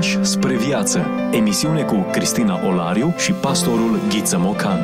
pași 0.00 0.24
spre 0.24 0.56
viață. 0.56 1.06
Emisiune 1.32 1.82
cu 1.82 2.06
Cristina 2.12 2.66
Olariu 2.66 3.14
și 3.18 3.32
pastorul 3.32 4.00
Ghiță 4.08 4.38
Mocan. 4.38 4.78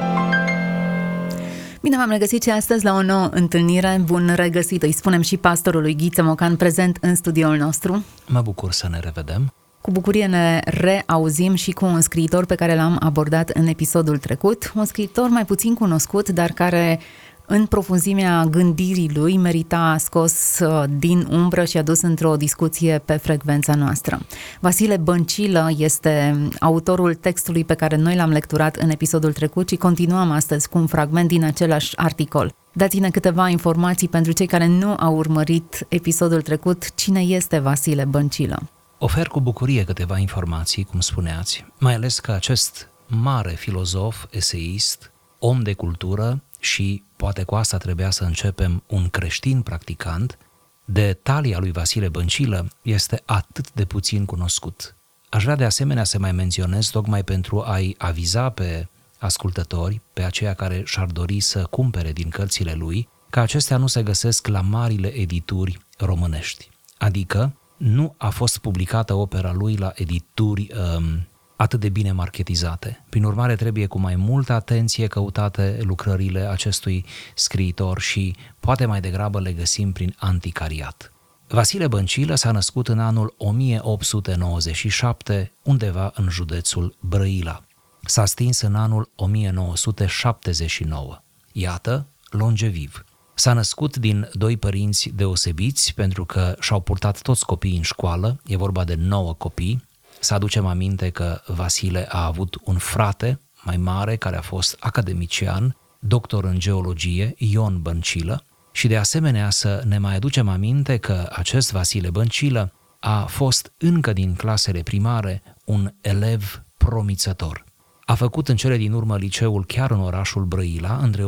Bine 1.80 1.96
v-am 1.96 2.10
regăsit 2.10 2.42
și 2.42 2.50
astăzi 2.50 2.84
la 2.84 2.94
o 2.94 3.02
nouă 3.02 3.28
întâlnire. 3.32 4.00
Bun 4.04 4.32
regăsit, 4.34 4.82
îi 4.82 4.92
spunem 4.92 5.20
și 5.20 5.36
pastorului 5.36 5.96
Ghiță 5.96 6.22
Mocan 6.22 6.56
prezent 6.56 6.98
în 7.00 7.14
studioul 7.14 7.56
nostru. 7.56 8.04
Mă 8.26 8.40
bucur 8.40 8.72
să 8.72 8.88
ne 8.90 8.98
revedem. 9.00 9.52
Cu 9.80 9.90
bucurie 9.90 10.26
ne 10.26 10.60
reauzim 10.64 11.54
și 11.54 11.70
cu 11.70 11.84
un 11.84 12.00
scriitor 12.00 12.44
pe 12.44 12.54
care 12.54 12.74
l-am 12.74 12.96
abordat 13.00 13.48
în 13.48 13.66
episodul 13.66 14.18
trecut, 14.18 14.72
un 14.74 14.84
scriitor 14.84 15.28
mai 15.28 15.44
puțin 15.44 15.74
cunoscut, 15.74 16.28
dar 16.28 16.50
care 16.50 17.00
în 17.46 17.66
profunzimea 17.66 18.44
gândirii 18.44 19.10
lui 19.14 19.36
merita 19.36 19.96
scos 19.98 20.58
uh, 20.58 20.84
din 20.98 21.26
umbră 21.30 21.64
și 21.64 21.76
adus 21.76 22.00
într-o 22.00 22.36
discuție 22.36 23.02
pe 23.04 23.16
frecvența 23.16 23.74
noastră. 23.74 24.20
Vasile 24.60 24.96
Băncilă 24.96 25.68
este 25.76 26.42
autorul 26.60 27.14
textului 27.14 27.64
pe 27.64 27.74
care 27.74 27.96
noi 27.96 28.16
l-am 28.16 28.30
lecturat 28.30 28.76
în 28.76 28.90
episodul 28.90 29.32
trecut 29.32 29.68
și 29.68 29.76
continuăm 29.76 30.30
astăzi 30.30 30.68
cu 30.68 30.78
un 30.78 30.86
fragment 30.86 31.28
din 31.28 31.44
același 31.44 31.96
articol. 31.96 32.54
Dați-ne 32.72 33.10
câteva 33.10 33.48
informații 33.48 34.08
pentru 34.08 34.32
cei 34.32 34.46
care 34.46 34.66
nu 34.66 34.94
au 34.98 35.16
urmărit 35.16 35.86
episodul 35.88 36.42
trecut. 36.42 36.94
Cine 36.94 37.20
este 37.20 37.58
Vasile 37.58 38.04
Băncilă? 38.04 38.62
Ofer 38.98 39.26
cu 39.28 39.40
bucurie 39.40 39.84
câteva 39.84 40.18
informații, 40.18 40.84
cum 40.84 41.00
spuneați, 41.00 41.64
mai 41.78 41.94
ales 41.94 42.18
că 42.18 42.32
acest 42.32 42.88
mare 43.06 43.50
filozof, 43.50 44.24
eseist, 44.30 45.12
om 45.38 45.62
de 45.62 45.72
cultură, 45.72 46.42
și 46.66 47.02
poate 47.16 47.42
cu 47.42 47.54
asta 47.54 47.76
trebuia 47.76 48.10
să 48.10 48.24
începem 48.24 48.82
un 48.86 49.08
creștin 49.08 49.62
practicant, 49.62 50.38
de 50.84 51.18
talia 51.22 51.58
lui 51.58 51.72
Vasile 51.72 52.08
Băncilă 52.08 52.68
este 52.82 53.22
atât 53.24 53.72
de 53.72 53.84
puțin 53.84 54.24
cunoscut. 54.24 54.96
Aș 55.28 55.42
vrea 55.42 55.56
de 55.56 55.64
asemenea 55.64 56.04
să 56.04 56.18
mai 56.18 56.32
menționez 56.32 56.88
tocmai 56.88 57.24
pentru 57.24 57.62
a-i 57.62 57.94
aviza 57.98 58.50
pe 58.50 58.88
ascultători, 59.18 60.00
pe 60.12 60.22
aceia 60.22 60.54
care 60.54 60.82
și-ar 60.84 61.06
dori 61.06 61.40
să 61.40 61.64
cumpere 61.64 62.12
din 62.12 62.28
cărțile 62.28 62.74
lui, 62.74 63.08
că 63.30 63.40
acestea 63.40 63.76
nu 63.76 63.86
se 63.86 64.02
găsesc 64.02 64.46
la 64.46 64.60
marile 64.60 65.08
edituri 65.08 65.78
românești. 65.98 66.70
Adică 66.98 67.52
nu 67.76 68.14
a 68.16 68.28
fost 68.28 68.58
publicată 68.58 69.14
opera 69.14 69.52
lui 69.52 69.76
la 69.76 69.92
edituri 69.94 70.70
um, 70.96 71.26
atât 71.56 71.80
de 71.80 71.88
bine 71.88 72.12
marketizate. 72.12 73.04
Prin 73.08 73.24
urmare, 73.24 73.56
trebuie 73.56 73.86
cu 73.86 73.98
mai 73.98 74.16
multă 74.16 74.52
atenție 74.52 75.06
căutate 75.06 75.78
lucrările 75.82 76.40
acestui 76.40 77.04
scriitor 77.34 78.00
și 78.00 78.36
poate 78.60 78.86
mai 78.86 79.00
degrabă 79.00 79.40
le 79.40 79.52
găsim 79.52 79.92
prin 79.92 80.14
anticariat. 80.18 81.10
Vasile 81.48 81.88
Băncilă 81.88 82.34
s-a 82.34 82.50
născut 82.50 82.88
în 82.88 82.98
anul 82.98 83.34
1897, 83.36 85.52
undeva 85.62 86.12
în 86.14 86.28
județul 86.28 86.96
Brăila. 87.00 87.62
S-a 88.04 88.24
stins 88.24 88.60
în 88.60 88.74
anul 88.74 89.10
1979. 89.14 91.22
Iată, 91.52 92.06
longeviv. 92.30 93.04
S-a 93.34 93.52
născut 93.52 93.96
din 93.96 94.28
doi 94.32 94.56
părinți 94.56 95.10
deosebiți 95.14 95.94
pentru 95.94 96.24
că 96.24 96.56
și-au 96.60 96.80
purtat 96.80 97.22
toți 97.22 97.46
copiii 97.46 97.76
în 97.76 97.82
școală, 97.82 98.40
e 98.46 98.56
vorba 98.56 98.84
de 98.84 98.94
nouă 98.94 99.34
copii, 99.34 99.85
să 100.26 100.34
aducem 100.34 100.66
aminte 100.66 101.10
că 101.10 101.40
Vasile 101.46 102.06
a 102.08 102.24
avut 102.24 102.58
un 102.64 102.78
frate 102.78 103.40
mai 103.62 103.76
mare 103.76 104.16
care 104.16 104.36
a 104.36 104.40
fost 104.40 104.76
academician, 104.80 105.76
doctor 105.98 106.44
în 106.44 106.58
geologie, 106.58 107.34
Ion 107.36 107.82
Băncilă, 107.82 108.44
și 108.72 108.88
de 108.88 108.96
asemenea 108.96 109.50
să 109.50 109.82
ne 109.84 109.98
mai 109.98 110.14
aducem 110.14 110.48
aminte 110.48 110.96
că 110.96 111.28
acest 111.32 111.72
Vasile 111.72 112.10
Băncilă 112.10 112.72
a 113.00 113.24
fost 113.24 113.72
încă 113.78 114.12
din 114.12 114.34
clasele 114.34 114.82
primare 114.82 115.42
un 115.64 115.92
elev 116.00 116.62
promițător. 116.76 117.64
A 118.04 118.14
făcut 118.14 118.48
în 118.48 118.56
cele 118.56 118.76
din 118.76 118.92
urmă 118.92 119.16
liceul 119.16 119.64
chiar 119.64 119.90
în 119.90 120.00
orașul 120.00 120.44
Brăila, 120.44 120.96
între 120.96 121.24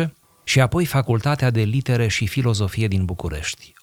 1907-1916, 0.00 0.08
și 0.48 0.60
apoi 0.60 0.84
Facultatea 0.84 1.50
de 1.50 1.62
Litere 1.62 2.08
și 2.08 2.26
Filozofie 2.26 2.88
din 2.88 3.04
București, 3.04 3.72
1918-1922. 3.72 3.78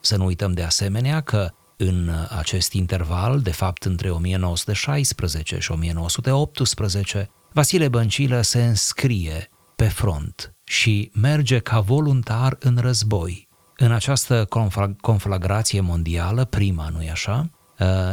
Să 0.00 0.16
nu 0.16 0.24
uităm 0.24 0.52
de 0.52 0.62
asemenea 0.62 1.20
că 1.20 1.50
în 1.76 2.10
acest 2.28 2.72
interval, 2.72 3.40
de 3.40 3.50
fapt 3.50 3.84
între 3.84 4.10
1916 4.10 5.58
și 5.58 5.70
1918, 5.70 7.30
Vasile 7.52 7.88
Băncilă 7.88 8.40
se 8.40 8.64
înscrie 8.64 9.50
pe 9.76 9.88
front 9.88 10.54
și 10.64 11.10
merge 11.14 11.58
ca 11.58 11.80
voluntar 11.80 12.56
în 12.60 12.78
război. 12.80 13.48
În 13.76 13.92
această 13.92 14.48
conflagrație 15.00 15.80
mondială, 15.80 16.44
prima, 16.44 16.88
nu-i 16.88 17.10
așa, 17.10 17.50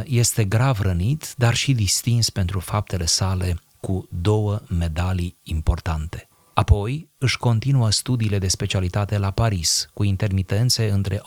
este 0.04 0.44
grav 0.44 0.80
rănit, 0.80 1.34
dar 1.36 1.54
și 1.54 1.72
distins 1.72 2.30
pentru 2.30 2.60
faptele 2.60 3.04
sale 3.04 3.58
cu 3.84 4.08
două 4.10 4.60
medalii 4.68 5.36
importante. 5.42 6.28
Apoi 6.54 7.08
își 7.18 7.38
continuă 7.38 7.90
studiile 7.90 8.38
de 8.38 8.48
specialitate 8.48 9.18
la 9.18 9.30
Paris, 9.30 9.88
cu 9.94 10.04
intermitențe 10.04 10.90
între 10.90 11.20
1925-1930, 11.20 11.22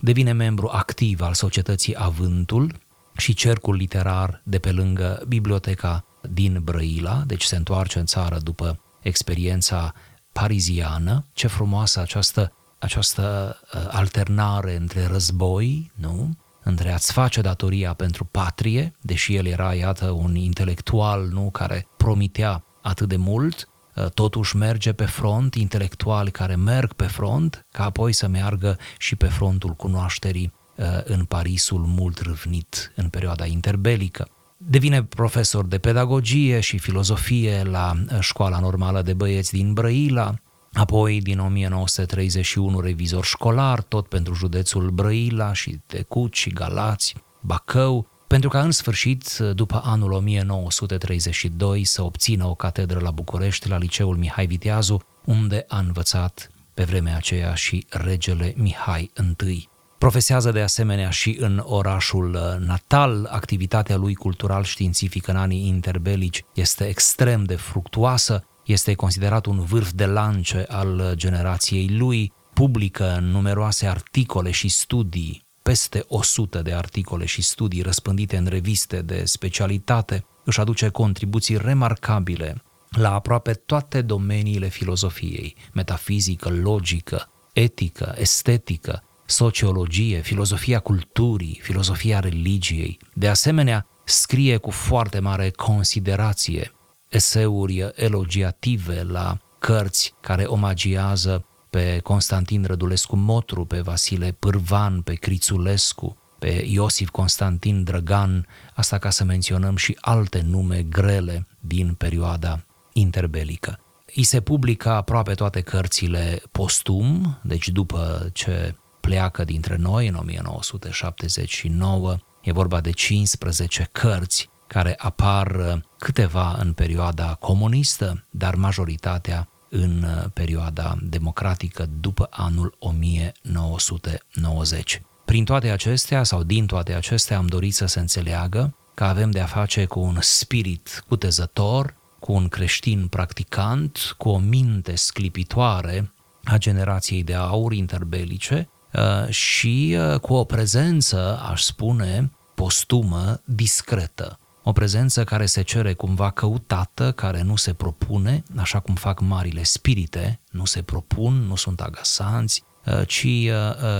devine 0.00 0.32
membru 0.32 0.68
activ 0.72 1.20
al 1.20 1.34
Societății 1.34 1.94
Avântul 1.98 2.78
și 3.16 3.34
cercul 3.34 3.74
literar 3.74 4.42
de 4.44 4.58
pe 4.58 4.72
lângă 4.72 5.24
biblioteca 5.28 6.04
din 6.30 6.60
Brăila, 6.62 7.22
deci 7.26 7.44
se 7.44 7.56
întoarce 7.56 7.98
în 7.98 8.06
țară 8.06 8.38
după 8.38 8.80
experiența 9.02 9.94
pariziană. 10.32 11.26
Ce 11.32 11.46
frumoasă 11.46 12.00
această, 12.00 12.52
această 12.78 13.56
uh, 13.74 13.86
alternare 13.90 14.76
între 14.76 15.06
război, 15.06 15.92
nu? 15.94 16.36
Între 16.64 16.92
a-ți 16.92 17.12
face 17.12 17.40
datoria 17.40 17.92
pentru 17.92 18.24
patrie, 18.24 18.92
deși 19.00 19.34
el 19.34 19.46
era, 19.46 19.74
iată, 19.74 20.10
un 20.10 20.34
intelectual 20.34 21.28
nu, 21.32 21.50
care 21.50 21.86
promitea 21.96 22.64
atât 22.82 23.08
de 23.08 23.16
mult, 23.16 23.68
ă, 23.96 24.08
totuși 24.08 24.56
merge 24.56 24.92
pe 24.92 25.04
front, 25.04 25.54
intelectuali 25.54 26.30
care 26.30 26.54
merg 26.54 26.92
pe 26.92 27.06
front, 27.06 27.66
ca 27.72 27.84
apoi 27.84 28.12
să 28.12 28.28
meargă 28.28 28.78
și 28.98 29.16
pe 29.16 29.26
frontul 29.26 29.70
cunoașterii 29.70 30.52
ă, 30.78 31.02
în 31.04 31.24
Parisul 31.24 31.80
mult 31.80 32.18
râvnit 32.20 32.92
în 32.96 33.08
perioada 33.08 33.46
interbelică. 33.46 34.28
Devine 34.56 35.04
profesor 35.04 35.64
de 35.66 35.78
pedagogie 35.78 36.60
și 36.60 36.78
filozofie 36.78 37.62
la 37.62 37.92
ă, 38.16 38.20
Școala 38.20 38.58
Normală 38.58 39.02
de 39.02 39.12
Băieți 39.12 39.52
din 39.52 39.72
Brăila, 39.72 40.34
Apoi, 40.74 41.20
din 41.20 41.38
1931, 41.38 42.80
revizor 42.80 43.24
școlar, 43.24 43.82
tot 43.82 44.06
pentru 44.08 44.34
județul 44.34 44.90
Brăila 44.90 45.52
și 45.52 45.80
Tecut 45.86 46.34
și 46.34 46.50
Galați, 46.50 47.14
Bacău, 47.40 48.06
pentru 48.26 48.48
ca 48.48 48.60
în 48.60 48.70
sfârșit, 48.70 49.36
după 49.36 49.82
anul 49.84 50.12
1932, 50.12 51.84
să 51.84 52.02
obțină 52.02 52.46
o 52.46 52.54
catedră 52.54 52.98
la 53.00 53.10
București, 53.10 53.68
la 53.68 53.78
Liceul 53.78 54.16
Mihai 54.16 54.46
Viteazu, 54.46 55.02
unde 55.24 55.64
a 55.68 55.78
învățat 55.78 56.50
pe 56.74 56.84
vremea 56.84 57.16
aceea 57.16 57.54
și 57.54 57.86
regele 57.88 58.54
Mihai 58.56 59.10
I. 59.46 59.68
Profesează 59.98 60.50
de 60.50 60.60
asemenea 60.60 61.10
și 61.10 61.36
în 61.40 61.62
orașul 61.64 62.58
natal, 62.66 63.28
activitatea 63.30 63.96
lui 63.96 64.14
cultural-științifică 64.14 65.30
în 65.30 65.36
anii 65.36 65.66
interbelici 65.66 66.44
este 66.54 66.84
extrem 66.84 67.44
de 67.44 67.54
fructuoasă, 67.54 68.44
este 68.64 68.94
considerat 68.94 69.46
un 69.46 69.60
vârf 69.60 69.90
de 69.92 70.06
lance 70.06 70.64
al 70.68 71.12
generației 71.14 71.88
lui, 71.88 72.32
publică 72.52 73.18
numeroase 73.22 73.86
articole 73.86 74.50
și 74.50 74.68
studii, 74.68 75.44
peste 75.62 76.04
100 76.08 76.62
de 76.62 76.72
articole 76.72 77.24
și 77.24 77.42
studii 77.42 77.82
răspândite 77.82 78.36
în 78.36 78.46
reviste 78.46 79.02
de 79.02 79.24
specialitate, 79.24 80.24
își 80.44 80.60
aduce 80.60 80.88
contribuții 80.88 81.56
remarcabile 81.56 82.62
la 82.90 83.14
aproape 83.14 83.52
toate 83.52 84.02
domeniile 84.02 84.68
filozofiei, 84.68 85.56
metafizică, 85.72 86.48
logică, 86.48 87.28
etică, 87.52 88.14
estetică, 88.18 89.02
sociologie, 89.26 90.20
filozofia 90.20 90.78
culturii, 90.78 91.60
filozofia 91.62 92.20
religiei. 92.20 92.98
De 93.14 93.28
asemenea, 93.28 93.86
scrie 94.04 94.56
cu 94.56 94.70
foarte 94.70 95.18
mare 95.18 95.50
considerație 95.50 96.73
eseuri 97.14 97.90
elogiative 97.94 99.02
la 99.02 99.38
cărți 99.58 100.14
care 100.20 100.44
omagiază 100.44 101.44
pe 101.70 102.00
Constantin 102.02 102.64
Rădulescu 102.64 103.16
Motru, 103.16 103.64
pe 103.64 103.80
Vasile 103.80 104.36
Pârvan, 104.38 105.00
pe 105.00 105.14
Crițulescu, 105.14 106.16
pe 106.38 106.64
Iosif 106.66 107.08
Constantin 107.08 107.84
Drăgan, 107.84 108.46
asta 108.74 108.98
ca 108.98 109.10
să 109.10 109.24
menționăm 109.24 109.76
și 109.76 109.98
alte 110.00 110.42
nume 110.46 110.82
grele 110.82 111.46
din 111.60 111.94
perioada 111.94 112.64
interbelică. 112.92 113.78
I 114.12 114.22
se 114.22 114.40
publică 114.40 114.90
aproape 114.90 115.34
toate 115.34 115.60
cărțile 115.60 116.42
postum, 116.52 117.38
deci 117.42 117.68
după 117.68 118.30
ce 118.32 118.74
pleacă 119.00 119.44
dintre 119.44 119.76
noi 119.76 120.08
în 120.08 120.14
1979, 120.14 122.16
e 122.42 122.52
vorba 122.52 122.80
de 122.80 122.90
15 122.90 123.88
cărți 123.92 124.52
care 124.66 124.94
apar 124.98 125.54
uh, 125.54 125.72
câteva 125.98 126.56
în 126.60 126.72
perioada 126.72 127.34
comunistă, 127.34 128.24
dar 128.30 128.54
majoritatea 128.54 129.48
în 129.68 130.02
uh, 130.02 130.24
perioada 130.32 130.96
democratică 131.02 131.88
după 132.00 132.26
anul 132.30 132.76
1990. 132.78 135.02
Prin 135.24 135.44
toate 135.44 135.70
acestea 135.70 136.22
sau 136.22 136.42
din 136.42 136.66
toate 136.66 136.94
acestea 136.94 137.36
am 137.36 137.46
dorit 137.46 137.74
să 137.74 137.86
se 137.86 138.00
înțeleagă 138.00 138.76
că 138.94 139.04
avem 139.04 139.30
de 139.30 139.40
a 139.40 139.46
face 139.46 139.84
cu 139.84 140.00
un 140.00 140.16
spirit 140.20 141.04
cutezător, 141.08 141.94
cu 142.20 142.32
un 142.32 142.48
creștin 142.48 143.06
practicant, 143.06 144.14
cu 144.18 144.28
o 144.28 144.38
minte 144.38 144.94
sclipitoare 144.94 146.12
a 146.44 146.56
generației 146.56 147.22
de 147.22 147.34
aur 147.34 147.72
interbelice 147.72 148.68
uh, 148.92 149.28
și 149.28 149.96
uh, 149.98 150.20
cu 150.20 150.34
o 150.34 150.44
prezență, 150.44 151.40
aș 151.50 151.62
spune, 151.62 152.30
postumă, 152.54 153.40
discretă. 153.44 154.38
O 154.66 154.72
prezență 154.72 155.24
care 155.24 155.46
se 155.46 155.62
cere 155.62 155.92
cumva 155.92 156.30
căutată, 156.30 157.12
care 157.12 157.42
nu 157.42 157.56
se 157.56 157.72
propune, 157.72 158.42
așa 158.56 158.80
cum 158.80 158.94
fac 158.94 159.20
marile 159.20 159.62
spirite, 159.62 160.40
nu 160.50 160.64
se 160.64 160.82
propun, 160.82 161.34
nu 161.34 161.56
sunt 161.56 161.80
agasanți, 161.80 162.62
uh, 162.86 163.06
ci, 163.06 163.26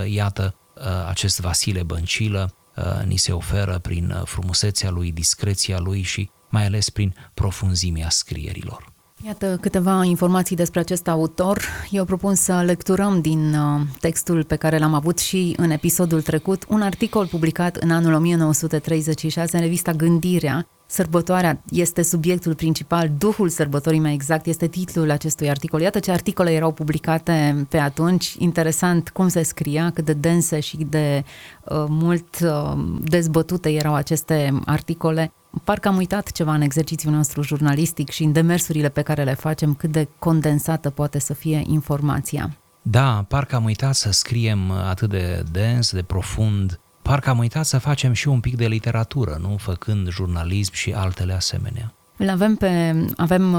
iată, 0.07 0.55
acest 1.09 1.41
Vasile 1.41 1.83
Băncilă 1.83 2.55
ni 3.05 3.17
se 3.17 3.33
oferă 3.33 3.79
prin 3.79 4.23
frumusețea 4.25 4.91
lui, 4.91 5.13
discreția 5.13 5.79
lui 5.79 6.03
și 6.03 6.31
mai 6.49 6.65
ales 6.65 6.91
prin 6.91 7.15
profunzimea 7.35 8.11
scrierilor. 8.11 8.94
Iată 9.27 9.59
câteva 9.61 10.05
informații 10.05 10.57
despre 10.57 10.81
acest 10.81 11.09
autor. 11.09 11.63
Eu 11.91 12.05
propun 12.05 12.35
să 12.35 12.63
lecturăm 12.67 13.21
din 13.21 13.55
uh, 13.55 13.81
textul 14.01 14.45
pe 14.45 14.57
care 14.57 14.79
l-am 14.79 14.95
avut 14.95 15.19
și 15.19 15.55
în 15.57 15.71
episodul 15.71 16.23
trecut, 16.23 16.65
un 16.69 16.83
articol 16.83 17.27
publicat 17.27 17.77
în 17.77 17.91
anul 17.91 18.13
1936 18.13 19.57
în 19.57 19.63
revista 19.63 19.93
Gândirea. 19.93 20.67
Sărbătoarea 20.87 21.63
este 21.71 22.03
subiectul 22.03 22.55
principal, 22.55 23.11
duhul 23.19 23.49
sărbătorii 23.49 24.01
mai 24.01 24.13
exact 24.13 24.47
este 24.47 24.67
titlul 24.67 25.11
acestui 25.11 25.51
articol. 25.51 25.81
Iată 25.81 25.99
ce 25.99 26.11
articole 26.11 26.53
erau 26.53 26.73
publicate 26.73 27.67
pe 27.69 27.79
atunci. 27.79 28.35
Interesant 28.39 29.09
cum 29.09 29.29
se 29.29 29.43
scria, 29.43 29.91
cât 29.95 30.05
de 30.05 30.13
dense 30.13 30.61
și 30.61 30.77
de 30.77 31.25
uh, 31.65 31.85
mult 31.89 32.39
uh, 32.43 32.73
dezbătute 33.03 33.71
erau 33.71 33.95
aceste 33.95 34.61
articole 34.65 35.33
parcă 35.65 35.89
am 35.89 35.97
uitat 35.97 36.31
ceva 36.31 36.55
în 36.55 36.61
exercițiul 36.61 37.13
nostru 37.13 37.43
jurnalistic 37.43 38.11
și 38.11 38.23
în 38.23 38.33
demersurile 38.33 38.89
pe 38.89 39.03
care 39.03 39.25
le 39.25 39.35
facem, 39.35 39.75
cât 39.75 39.91
de 39.91 40.09
condensată 40.19 40.91
poate 40.91 41.19
să 41.19 41.35
fie 41.35 41.63
informația. 41.67 42.57
Da, 42.83 43.25
parcă 43.29 43.57
am 43.57 43.65
uitat 43.65 43.95
să 43.95 44.13
scriem 44.13 44.71
atât 44.71 45.11
de 45.11 45.45
dens, 45.53 45.93
de 45.93 46.03
profund, 46.03 46.81
parcă 47.03 47.31
am 47.31 47.39
uitat 47.39 47.67
să 47.67 47.79
facem 47.79 48.13
și 48.13 48.29
un 48.29 48.41
pic 48.41 48.57
de 48.57 48.67
literatură, 48.67 49.39
nu? 49.41 49.57
Făcând 49.57 50.09
jurnalism 50.09 50.73
și 50.73 50.93
altele 50.93 51.33
asemenea. 51.33 51.95
Îl 52.17 52.29
avem 52.29 52.55
pe, 52.55 53.05
avem, 53.17 53.55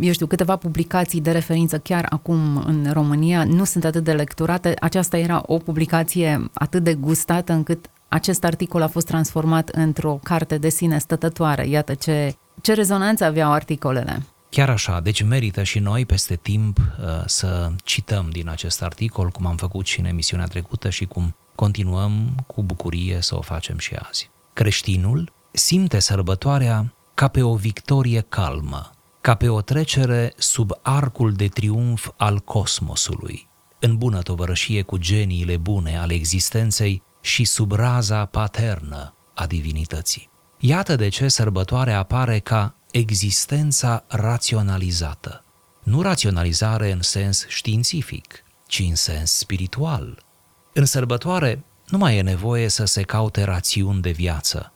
eu 0.00 0.12
știu, 0.12 0.26
câteva 0.26 0.56
publicații 0.56 1.20
de 1.20 1.30
referință 1.30 1.78
chiar 1.78 2.06
acum 2.10 2.56
în 2.66 2.90
România, 2.92 3.44
nu 3.44 3.64
sunt 3.64 3.84
atât 3.84 4.04
de 4.04 4.12
lecturate. 4.12 4.74
Aceasta 4.80 5.18
era 5.18 5.42
o 5.46 5.56
publicație 5.56 6.50
atât 6.54 6.82
de 6.82 6.94
gustată 6.94 7.52
încât 7.52 7.90
acest 8.12 8.44
articol 8.44 8.82
a 8.82 8.88
fost 8.88 9.06
transformat 9.06 9.68
într-o 9.68 10.20
carte 10.22 10.58
de 10.58 10.68
sine 10.68 10.98
stătătoare. 10.98 11.68
Iată 11.68 11.94
ce, 11.94 12.36
ce 12.60 12.72
rezonanță 12.72 13.24
aveau 13.24 13.52
articolele. 13.52 14.22
Chiar 14.50 14.70
așa, 14.70 15.00
deci 15.00 15.22
merită 15.22 15.62
și 15.62 15.78
noi 15.78 16.06
peste 16.06 16.36
timp 16.36 16.78
uh, 16.78 17.06
să 17.26 17.70
cităm 17.84 18.28
din 18.30 18.48
acest 18.48 18.82
articol, 18.82 19.28
cum 19.28 19.46
am 19.46 19.56
făcut 19.56 19.86
și 19.86 20.00
în 20.00 20.06
emisiunea 20.06 20.46
trecută 20.46 20.90
și 20.90 21.04
cum 21.04 21.36
continuăm 21.54 22.34
cu 22.46 22.62
bucurie 22.62 23.18
să 23.20 23.36
o 23.36 23.40
facem 23.40 23.78
și 23.78 23.94
azi. 23.94 24.30
Creștinul 24.52 25.32
simte 25.52 25.98
sărbătoarea 25.98 26.94
ca 27.14 27.28
pe 27.28 27.42
o 27.42 27.54
victorie 27.54 28.24
calmă, 28.28 28.90
ca 29.20 29.34
pe 29.34 29.48
o 29.48 29.60
trecere 29.60 30.32
sub 30.36 30.70
arcul 30.82 31.32
de 31.32 31.46
triumf 31.46 32.08
al 32.16 32.38
cosmosului, 32.38 33.48
în 33.78 33.96
bună 33.96 34.22
tovărășie 34.22 34.82
cu 34.82 34.96
geniile 34.96 35.56
bune 35.56 35.98
ale 35.98 36.14
existenței 36.14 37.02
și 37.22 37.44
sub 37.44 37.72
raza 37.72 38.24
paternă 38.24 39.14
a 39.34 39.46
divinității. 39.46 40.30
Iată 40.58 40.96
de 40.96 41.08
ce 41.08 41.28
sărbătoarea 41.28 41.98
apare 41.98 42.38
ca 42.38 42.74
existența 42.90 44.04
raționalizată. 44.08 45.44
Nu 45.82 46.02
raționalizare 46.02 46.90
în 46.90 47.02
sens 47.02 47.46
științific, 47.48 48.44
ci 48.66 48.78
în 48.78 48.94
sens 48.94 49.32
spiritual. 49.32 50.24
În 50.72 50.84
sărbătoare 50.84 51.64
nu 51.88 51.98
mai 51.98 52.16
e 52.16 52.22
nevoie 52.22 52.68
să 52.68 52.84
se 52.84 53.02
caute 53.02 53.42
rațiuni 53.42 54.00
de 54.00 54.10
viață, 54.10 54.72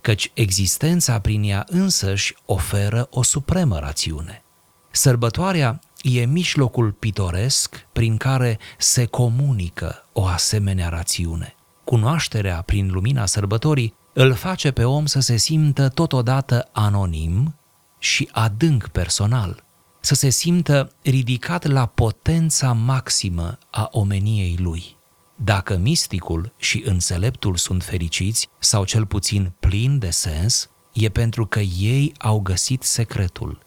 căci 0.00 0.30
existența 0.34 1.20
prin 1.20 1.42
ea 1.42 1.64
însăși 1.68 2.34
oferă 2.44 3.06
o 3.10 3.22
supremă 3.22 3.78
rațiune. 3.78 4.44
Sărbătoarea 4.90 5.80
e 6.02 6.24
mijlocul 6.24 6.92
pitoresc 6.92 7.86
prin 7.92 8.16
care 8.16 8.58
se 8.78 9.04
comunică 9.04 10.08
o 10.12 10.26
asemenea 10.26 10.88
rațiune. 10.88 11.54
Cunoașterea 11.84 12.62
prin 12.62 12.90
lumina 12.90 13.26
sărbătorii 13.26 13.94
îl 14.12 14.34
face 14.34 14.70
pe 14.70 14.84
om 14.84 15.06
să 15.06 15.20
se 15.20 15.36
simtă 15.36 15.88
totodată 15.88 16.68
anonim 16.72 17.54
și 17.98 18.28
adânc 18.32 18.88
personal, 18.88 19.64
să 20.00 20.14
se 20.14 20.28
simtă 20.28 20.92
ridicat 21.02 21.66
la 21.66 21.86
potența 21.86 22.72
maximă 22.72 23.58
a 23.70 23.88
omeniei 23.90 24.56
lui. 24.58 24.96
Dacă 25.36 25.76
misticul 25.76 26.52
și 26.56 26.82
înțeleptul 26.86 27.56
sunt 27.56 27.82
fericiți, 27.82 28.48
sau 28.58 28.84
cel 28.84 29.06
puțin 29.06 29.52
plini 29.60 29.98
de 29.98 30.10
sens, 30.10 30.70
e 30.92 31.08
pentru 31.08 31.46
că 31.46 31.60
ei 31.60 32.12
au 32.18 32.40
găsit 32.40 32.82
secretul. 32.82 33.58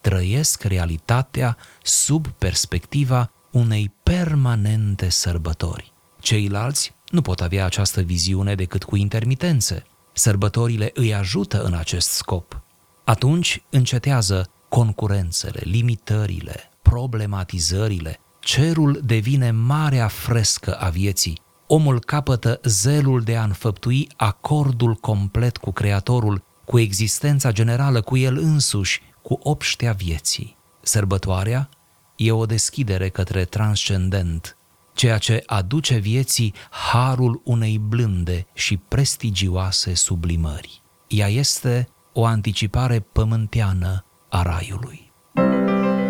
Trăiesc 0.00 0.62
realitatea 0.62 1.56
sub 1.82 2.28
perspectiva 2.28 3.30
unei 3.50 3.94
permanente 4.02 5.08
sărbători. 5.08 5.92
Ceilalți 6.20 6.94
nu 7.10 7.22
pot 7.22 7.40
avea 7.40 7.64
această 7.64 8.00
viziune 8.00 8.54
decât 8.54 8.84
cu 8.84 8.96
intermitențe. 8.96 9.84
Sărbătorile 10.12 10.90
îi 10.94 11.14
ajută 11.14 11.62
în 11.62 11.74
acest 11.74 12.08
scop. 12.08 12.60
Atunci 13.04 13.62
încetează 13.70 14.50
concurențele, 14.68 15.60
limitările, 15.64 16.70
problematizările. 16.82 18.20
Cerul 18.40 19.00
devine 19.04 19.50
marea 19.50 20.08
frescă 20.08 20.74
a 20.74 20.88
vieții. 20.88 21.40
Omul 21.66 22.00
capătă 22.00 22.60
zelul 22.64 23.20
de 23.20 23.36
a 23.36 23.42
înfăptui 23.42 24.08
acordul 24.16 24.94
complet 24.94 25.56
cu 25.56 25.70
Creatorul, 25.72 26.42
cu 26.64 26.78
existența 26.78 27.52
generală, 27.52 28.00
cu 28.00 28.16
el 28.16 28.36
însuși, 28.36 29.02
cu 29.22 29.38
obștea 29.42 29.92
vieții. 29.92 30.56
Sărbătoarea 30.82 31.68
e 32.16 32.32
o 32.32 32.46
deschidere 32.46 33.08
către 33.08 33.44
transcendent, 33.44 34.55
ceea 34.96 35.18
ce 35.18 35.42
aduce 35.46 35.96
vieții 35.96 36.54
harul 36.70 37.40
unei 37.44 37.80
blânde 37.88 38.46
și 38.52 38.76
prestigioase 38.76 39.94
sublimări. 39.94 40.82
Ea 41.06 41.28
este 41.28 41.88
o 42.12 42.24
anticipare 42.24 43.06
pământeană 43.12 44.04
a 44.28 44.42
raiului. 44.42 45.12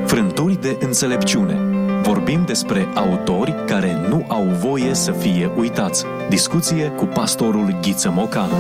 Frânturi 0.07 0.61
de 0.61 0.77
înțelepciune. 0.81 1.55
Vorbim 2.03 2.45
despre 2.45 2.89
autori 2.95 3.55
care 3.67 4.09
nu 4.09 4.25
au 4.29 4.45
voie 4.45 4.95
să 4.95 5.13
fie 5.13 5.51
uitați. 5.57 6.05
Discuție 6.29 6.89
cu 6.89 7.05
pastorul 7.05 7.79
Ghiță 7.81 8.11
Mocanu. 8.11 8.57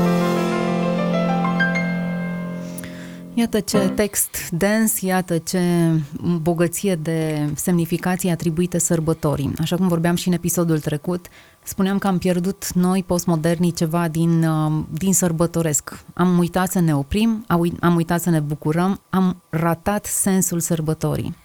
Iată 3.38 3.60
ce 3.60 3.78
text 3.78 4.50
dens, 4.50 5.00
iată 5.00 5.38
ce 5.38 5.60
bogăție 6.40 6.94
de 6.94 7.50
semnificații 7.54 8.30
atribuite 8.30 8.78
sărbătorii. 8.78 9.52
Așa 9.60 9.76
cum 9.76 9.88
vorbeam 9.88 10.14
și 10.14 10.28
în 10.28 10.34
episodul 10.34 10.80
trecut, 10.80 11.26
spuneam 11.62 11.98
că 11.98 12.06
am 12.06 12.18
pierdut 12.18 12.72
noi 12.72 13.02
postmodernii 13.02 13.72
ceva 13.72 14.08
din, 14.08 14.44
uh, 14.44 14.84
din 14.90 15.14
sărbătoresc. 15.14 16.04
Am 16.14 16.38
uitat 16.38 16.70
să 16.70 16.80
ne 16.80 16.96
oprim, 16.96 17.44
am 17.80 17.94
uitat 17.96 18.20
să 18.20 18.30
ne 18.30 18.40
bucurăm, 18.40 19.00
am 19.10 19.42
ratat 19.50 20.06
sensul 20.06 20.60
sărbătorii. 20.60 21.36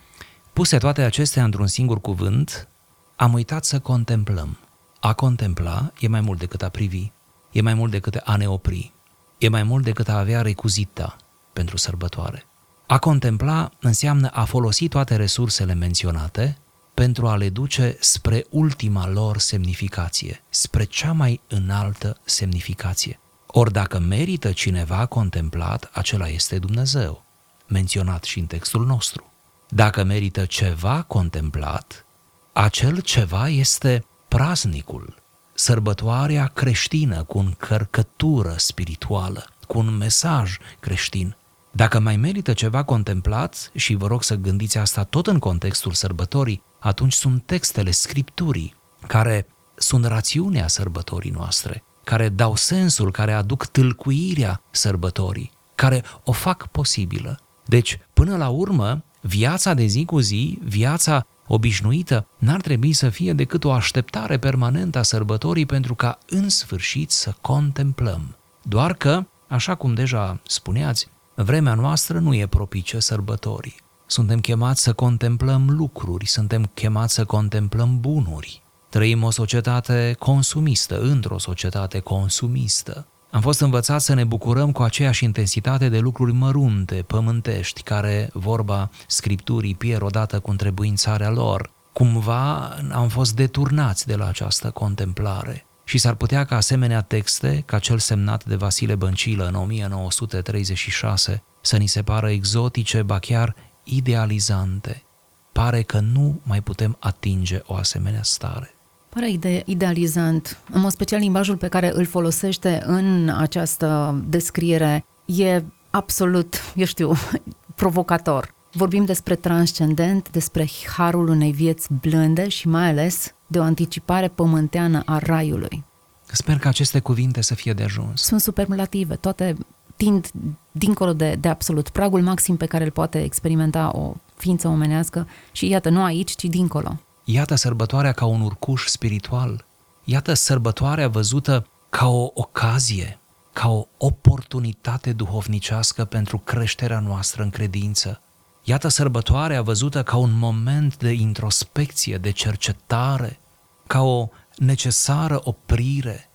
Puse 0.53 0.77
toate 0.77 1.01
acestea 1.01 1.43
într-un 1.43 1.67
singur 1.67 2.01
cuvânt, 2.01 2.67
am 3.15 3.33
uitat 3.33 3.65
să 3.65 3.79
contemplăm. 3.79 4.57
A 4.99 5.13
contempla 5.13 5.91
e 5.99 6.07
mai 6.07 6.21
mult 6.21 6.39
decât 6.39 6.61
a 6.61 6.69
privi, 6.69 7.11
e 7.51 7.61
mai 7.61 7.73
mult 7.73 7.91
decât 7.91 8.15
a 8.15 8.35
ne 8.35 8.47
opri, 8.47 8.93
e 9.37 9.49
mai 9.49 9.63
mult 9.63 9.83
decât 9.83 10.09
a 10.09 10.17
avea 10.17 10.41
recuzita, 10.41 11.15
pentru 11.53 11.77
sărbătoare. 11.77 12.45
A 12.87 12.97
contempla 12.97 13.71
înseamnă 13.79 14.27
a 14.27 14.43
folosi 14.43 14.87
toate 14.87 15.15
resursele 15.15 15.73
menționate 15.73 16.57
pentru 16.93 17.27
a 17.27 17.35
le 17.35 17.49
duce 17.49 17.97
spre 17.99 18.45
ultima 18.49 19.07
lor 19.07 19.37
semnificație, 19.37 20.43
spre 20.49 20.83
cea 20.83 21.11
mai 21.11 21.41
înaltă 21.47 22.17
semnificație. 22.23 23.19
Ori 23.47 23.71
dacă 23.71 23.99
merită 23.99 24.51
cineva 24.51 25.05
contemplat, 25.05 25.89
acela 25.93 26.27
este 26.27 26.59
Dumnezeu, 26.59 27.25
menționat 27.67 28.23
și 28.23 28.39
în 28.39 28.45
textul 28.45 28.85
nostru. 28.85 29.33
Dacă 29.69 30.03
merită 30.03 30.45
ceva 30.45 31.01
contemplat, 31.01 32.05
acel 32.53 32.99
ceva 32.99 33.47
este 33.47 34.05
praznicul, 34.27 35.15
sărbătoarea 35.53 36.47
creștină 36.47 37.23
cu 37.23 37.37
încărcătură 37.37 38.53
spirituală, 38.57 39.45
cu 39.67 39.77
un 39.77 39.97
mesaj 39.97 40.57
creștin. 40.79 41.35
Dacă 41.71 41.99
mai 41.99 42.17
merită 42.17 42.53
ceva 42.53 42.83
contemplat, 42.83 43.71
și 43.75 43.95
vă 43.95 44.07
rog 44.07 44.23
să 44.23 44.35
gândiți 44.35 44.77
asta 44.77 45.03
tot 45.03 45.27
în 45.27 45.39
contextul 45.39 45.91
sărbătorii, 45.91 46.63
atunci 46.79 47.13
sunt 47.13 47.45
textele 47.45 47.91
Scripturii, 47.91 48.75
care 49.07 49.47
sunt 49.75 50.05
rațiunea 50.05 50.67
sărbătorii 50.67 51.31
noastre, 51.31 51.83
care 52.03 52.29
dau 52.29 52.55
sensul, 52.55 53.11
care 53.11 53.33
aduc 53.33 53.65
tâlcuirea 53.65 54.61
sărbătorii, 54.71 55.51
care 55.75 56.03
o 56.23 56.31
fac 56.31 56.67
posibilă. 56.67 57.39
Deci, 57.65 57.99
până 58.13 58.37
la 58.37 58.49
urmă, 58.49 59.03
viața 59.21 59.73
de 59.73 59.85
zi 59.85 60.05
cu 60.05 60.19
zi, 60.19 60.59
viața 60.63 61.25
obișnuită, 61.47 62.27
n-ar 62.37 62.61
trebui 62.61 62.93
să 62.93 63.09
fie 63.09 63.33
decât 63.33 63.63
o 63.63 63.71
așteptare 63.71 64.39
permanentă 64.39 64.97
a 64.97 65.03
sărbătorii 65.03 65.65
pentru 65.65 65.95
ca 65.95 66.17
în 66.29 66.49
sfârșit 66.49 67.11
să 67.11 67.33
contemplăm. 67.41 68.35
Doar 68.61 68.93
că, 68.93 69.25
așa 69.47 69.75
cum 69.75 69.93
deja 69.93 70.39
spuneați, 70.47 71.07
vremea 71.35 71.73
noastră 71.73 72.19
nu 72.19 72.33
e 72.33 72.47
propice 72.47 72.99
sărbătorii. 72.99 73.75
Suntem 74.05 74.39
chemați 74.39 74.81
să 74.81 74.93
contemplăm 74.93 75.69
lucruri, 75.69 76.25
suntem 76.25 76.71
chemați 76.73 77.13
să 77.13 77.25
contemplăm 77.25 77.99
bunuri. 77.99 78.61
Trăim 78.89 79.23
o 79.23 79.29
societate 79.29 80.15
consumistă, 80.19 80.99
într-o 80.99 81.37
societate 81.39 81.99
consumistă. 81.99 83.05
Am 83.31 83.41
fost 83.41 83.59
învățați 83.59 84.05
să 84.05 84.13
ne 84.13 84.23
bucurăm 84.23 84.71
cu 84.71 84.81
aceeași 84.81 85.23
intensitate 85.23 85.89
de 85.89 85.99
lucruri 85.99 86.33
mărunte, 86.33 87.03
pământești, 87.07 87.81
care, 87.81 88.29
vorba 88.33 88.89
Scripturii, 89.07 89.75
pierd 89.75 90.01
odată 90.01 90.39
cu 90.39 90.49
întrebuințarea 90.49 91.29
lor. 91.29 91.69
Cumva 91.93 92.75
am 92.91 93.07
fost 93.07 93.35
deturnați 93.35 94.07
de 94.07 94.15
la 94.15 94.27
această 94.27 94.69
contemplare. 94.69 95.65
Și 95.91 95.97
s-ar 95.97 96.15
putea 96.15 96.45
ca 96.45 96.55
asemenea 96.55 97.01
texte, 97.01 97.63
ca 97.65 97.79
cel 97.79 97.97
semnat 97.97 98.45
de 98.45 98.55
Vasile 98.55 98.95
Băncilă 98.95 99.47
în 99.47 99.55
1936, 99.55 101.43
să 101.61 101.77
ni 101.77 101.87
se 101.87 102.01
pară 102.01 102.29
exotice, 102.29 103.01
ba 103.01 103.19
chiar 103.19 103.55
idealizante. 103.83 105.03
Pare 105.51 105.81
că 105.81 105.99
nu 105.99 106.39
mai 106.43 106.61
putem 106.61 106.97
atinge 106.99 107.59
o 107.65 107.75
asemenea 107.75 108.23
stare. 108.23 108.73
Pare 109.09 109.29
ide- 109.29 109.63
idealizant. 109.65 110.57
În 110.71 110.81
mod 110.81 110.91
special, 110.91 111.19
limbajul 111.19 111.57
pe 111.57 111.67
care 111.67 111.91
îl 111.93 112.05
folosește 112.05 112.81
în 112.85 113.29
această 113.37 114.21
descriere 114.27 115.05
e 115.25 115.63
absolut, 115.89 116.55
eu 116.75 116.85
știu, 116.85 117.13
provocator. 117.81 118.53
Vorbim 118.73 119.05
despre 119.05 119.35
transcendent, 119.35 120.29
despre 120.29 120.69
harul 120.97 121.27
unei 121.27 121.51
vieți 121.51 121.87
blânde 122.01 122.47
și 122.47 122.67
mai 122.67 122.89
ales 122.89 123.33
de 123.47 123.59
o 123.59 123.63
anticipare 123.63 124.27
pământeană 124.27 125.01
a 125.05 125.17
raiului. 125.17 125.83
Sper 126.31 126.57
că 126.57 126.67
aceste 126.67 126.99
cuvinte 126.99 127.41
să 127.41 127.55
fie 127.55 127.73
de 127.73 127.83
ajuns. 127.83 128.21
Sunt 128.21 128.41
superlative, 128.41 129.15
toate 129.15 129.57
tind 129.95 130.31
dincolo 130.71 131.13
de, 131.13 131.35
de 131.39 131.47
absolut 131.47 131.89
pragul 131.89 132.21
maxim 132.21 132.57
pe 132.57 132.65
care 132.65 132.83
îl 132.83 132.91
poate 132.91 133.23
experimenta 133.23 133.91
o 133.93 134.13
ființă 134.35 134.67
omenească 134.67 135.27
și 135.51 135.67
iată, 135.67 135.89
nu 135.89 136.03
aici, 136.03 136.31
ci 136.31 136.43
dincolo. 136.43 136.99
Iată 137.23 137.55
sărbătoarea 137.55 138.11
ca 138.11 138.25
un 138.25 138.41
urcuș 138.41 138.85
spiritual. 138.85 139.65
Iată 140.03 140.33
sărbătoarea 140.33 141.07
văzută 141.07 141.67
ca 141.89 142.07
o 142.07 142.31
ocazie, 142.33 143.19
ca 143.53 143.69
o 143.69 143.85
oportunitate 143.97 145.13
duhovnicească 145.13 146.05
pentru 146.05 146.37
creșterea 146.37 146.99
noastră 146.99 147.43
în 147.43 147.49
credință. 147.49 148.21
Iată 148.63 148.87
sărbătoarea 148.87 149.61
văzută 149.61 150.03
ca 150.03 150.15
un 150.15 150.37
moment 150.37 150.97
de 150.97 151.11
introspecție, 151.11 152.17
de 152.17 152.31
cercetare, 152.31 153.39
ca 153.87 154.01
o 154.01 154.29
necesară 154.55 155.39
oprire, 155.43 156.29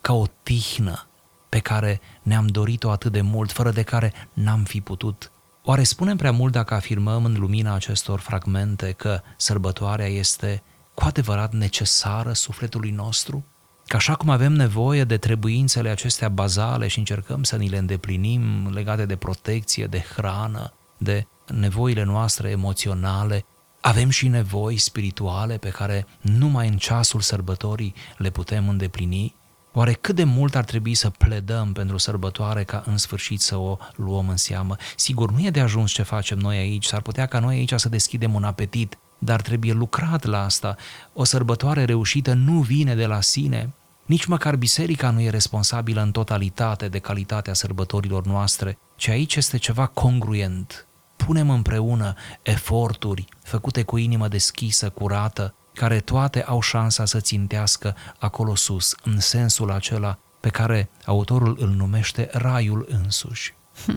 ca 0.00 0.12
o 0.12 0.26
tihnă 0.42 1.06
pe 1.48 1.58
care 1.58 2.00
ne-am 2.22 2.46
dorit-o 2.46 2.90
atât 2.90 3.12
de 3.12 3.20
mult, 3.20 3.52
fără 3.52 3.70
de 3.70 3.82
care 3.82 4.12
n-am 4.32 4.62
fi 4.62 4.80
putut 4.80 5.32
Oare 5.68 5.82
spunem 5.82 6.16
prea 6.16 6.32
mult 6.32 6.52
dacă 6.52 6.74
afirmăm 6.74 7.24
în 7.24 7.36
lumina 7.38 7.74
acestor 7.74 8.20
fragmente 8.20 8.92
că 8.92 9.20
sărbătoarea 9.36 10.06
este 10.06 10.62
cu 10.94 11.04
adevărat 11.04 11.52
necesară 11.52 12.32
sufletului 12.32 12.90
nostru? 12.90 13.44
Că 13.86 13.96
așa 13.96 14.14
cum 14.14 14.28
avem 14.28 14.52
nevoie 14.52 15.04
de 15.04 15.16
trebuințele 15.16 15.88
acestea 15.88 16.28
bazale 16.28 16.86
și 16.86 16.98
încercăm 16.98 17.42
să 17.42 17.56
ni 17.56 17.68
le 17.68 17.76
îndeplinim 17.76 18.70
legate 18.72 19.06
de 19.06 19.16
protecție, 19.16 19.86
de 19.86 20.04
hrană, 20.14 20.72
de 20.98 21.26
nevoile 21.46 22.02
noastre 22.02 22.50
emoționale, 22.50 23.44
avem 23.80 24.08
și 24.08 24.28
nevoi 24.28 24.76
spirituale 24.76 25.56
pe 25.56 25.68
care 25.68 26.06
numai 26.20 26.68
în 26.68 26.76
ceasul 26.76 27.20
sărbătorii 27.20 27.94
le 28.16 28.30
putem 28.30 28.68
îndeplini? 28.68 29.34
Oare 29.72 29.92
cât 29.92 30.14
de 30.14 30.24
mult 30.24 30.54
ar 30.54 30.64
trebui 30.64 30.94
să 30.94 31.10
pledăm 31.10 31.72
pentru 31.72 31.96
sărbătoare 31.96 32.64
ca 32.64 32.82
în 32.86 32.96
sfârșit 32.96 33.40
să 33.40 33.56
o 33.56 33.78
luăm 33.96 34.28
în 34.28 34.36
seamă? 34.36 34.76
Sigur, 34.96 35.30
nu 35.30 35.44
e 35.44 35.50
de 35.50 35.60
ajuns 35.60 35.90
ce 35.90 36.02
facem 36.02 36.38
noi 36.38 36.56
aici, 36.56 36.86
s-ar 36.86 37.00
putea 37.00 37.26
ca 37.26 37.38
noi 37.38 37.56
aici 37.56 37.72
să 37.76 37.88
deschidem 37.88 38.34
un 38.34 38.44
apetit, 38.44 38.98
dar 39.18 39.40
trebuie 39.40 39.72
lucrat 39.72 40.24
la 40.24 40.44
asta. 40.44 40.76
O 41.12 41.24
sărbătoare 41.24 41.84
reușită 41.84 42.32
nu 42.32 42.60
vine 42.60 42.94
de 42.94 43.06
la 43.06 43.20
sine, 43.20 43.74
nici 44.06 44.24
măcar 44.24 44.56
biserica 44.56 45.10
nu 45.10 45.20
e 45.20 45.30
responsabilă 45.30 46.02
în 46.02 46.10
totalitate 46.10 46.88
de 46.88 46.98
calitatea 46.98 47.54
sărbătorilor 47.54 48.24
noastre, 48.24 48.78
ci 48.96 49.08
aici 49.08 49.36
este 49.36 49.56
ceva 49.56 49.86
congruent. 49.86 50.87
Punem 51.26 51.50
împreună 51.50 52.14
eforturi 52.42 53.28
făcute 53.42 53.82
cu 53.82 53.96
inimă 53.96 54.28
deschisă, 54.28 54.90
curată, 54.90 55.54
care 55.74 56.00
toate 56.00 56.42
au 56.42 56.60
șansa 56.60 57.04
să 57.04 57.20
țintească 57.20 57.96
acolo 58.18 58.54
sus, 58.54 58.94
în 59.02 59.20
sensul 59.20 59.70
acela 59.70 60.18
pe 60.40 60.48
care 60.48 60.90
autorul 61.04 61.56
îl 61.60 61.68
numește 61.68 62.28
raiul 62.32 62.86
însuși. 62.88 63.54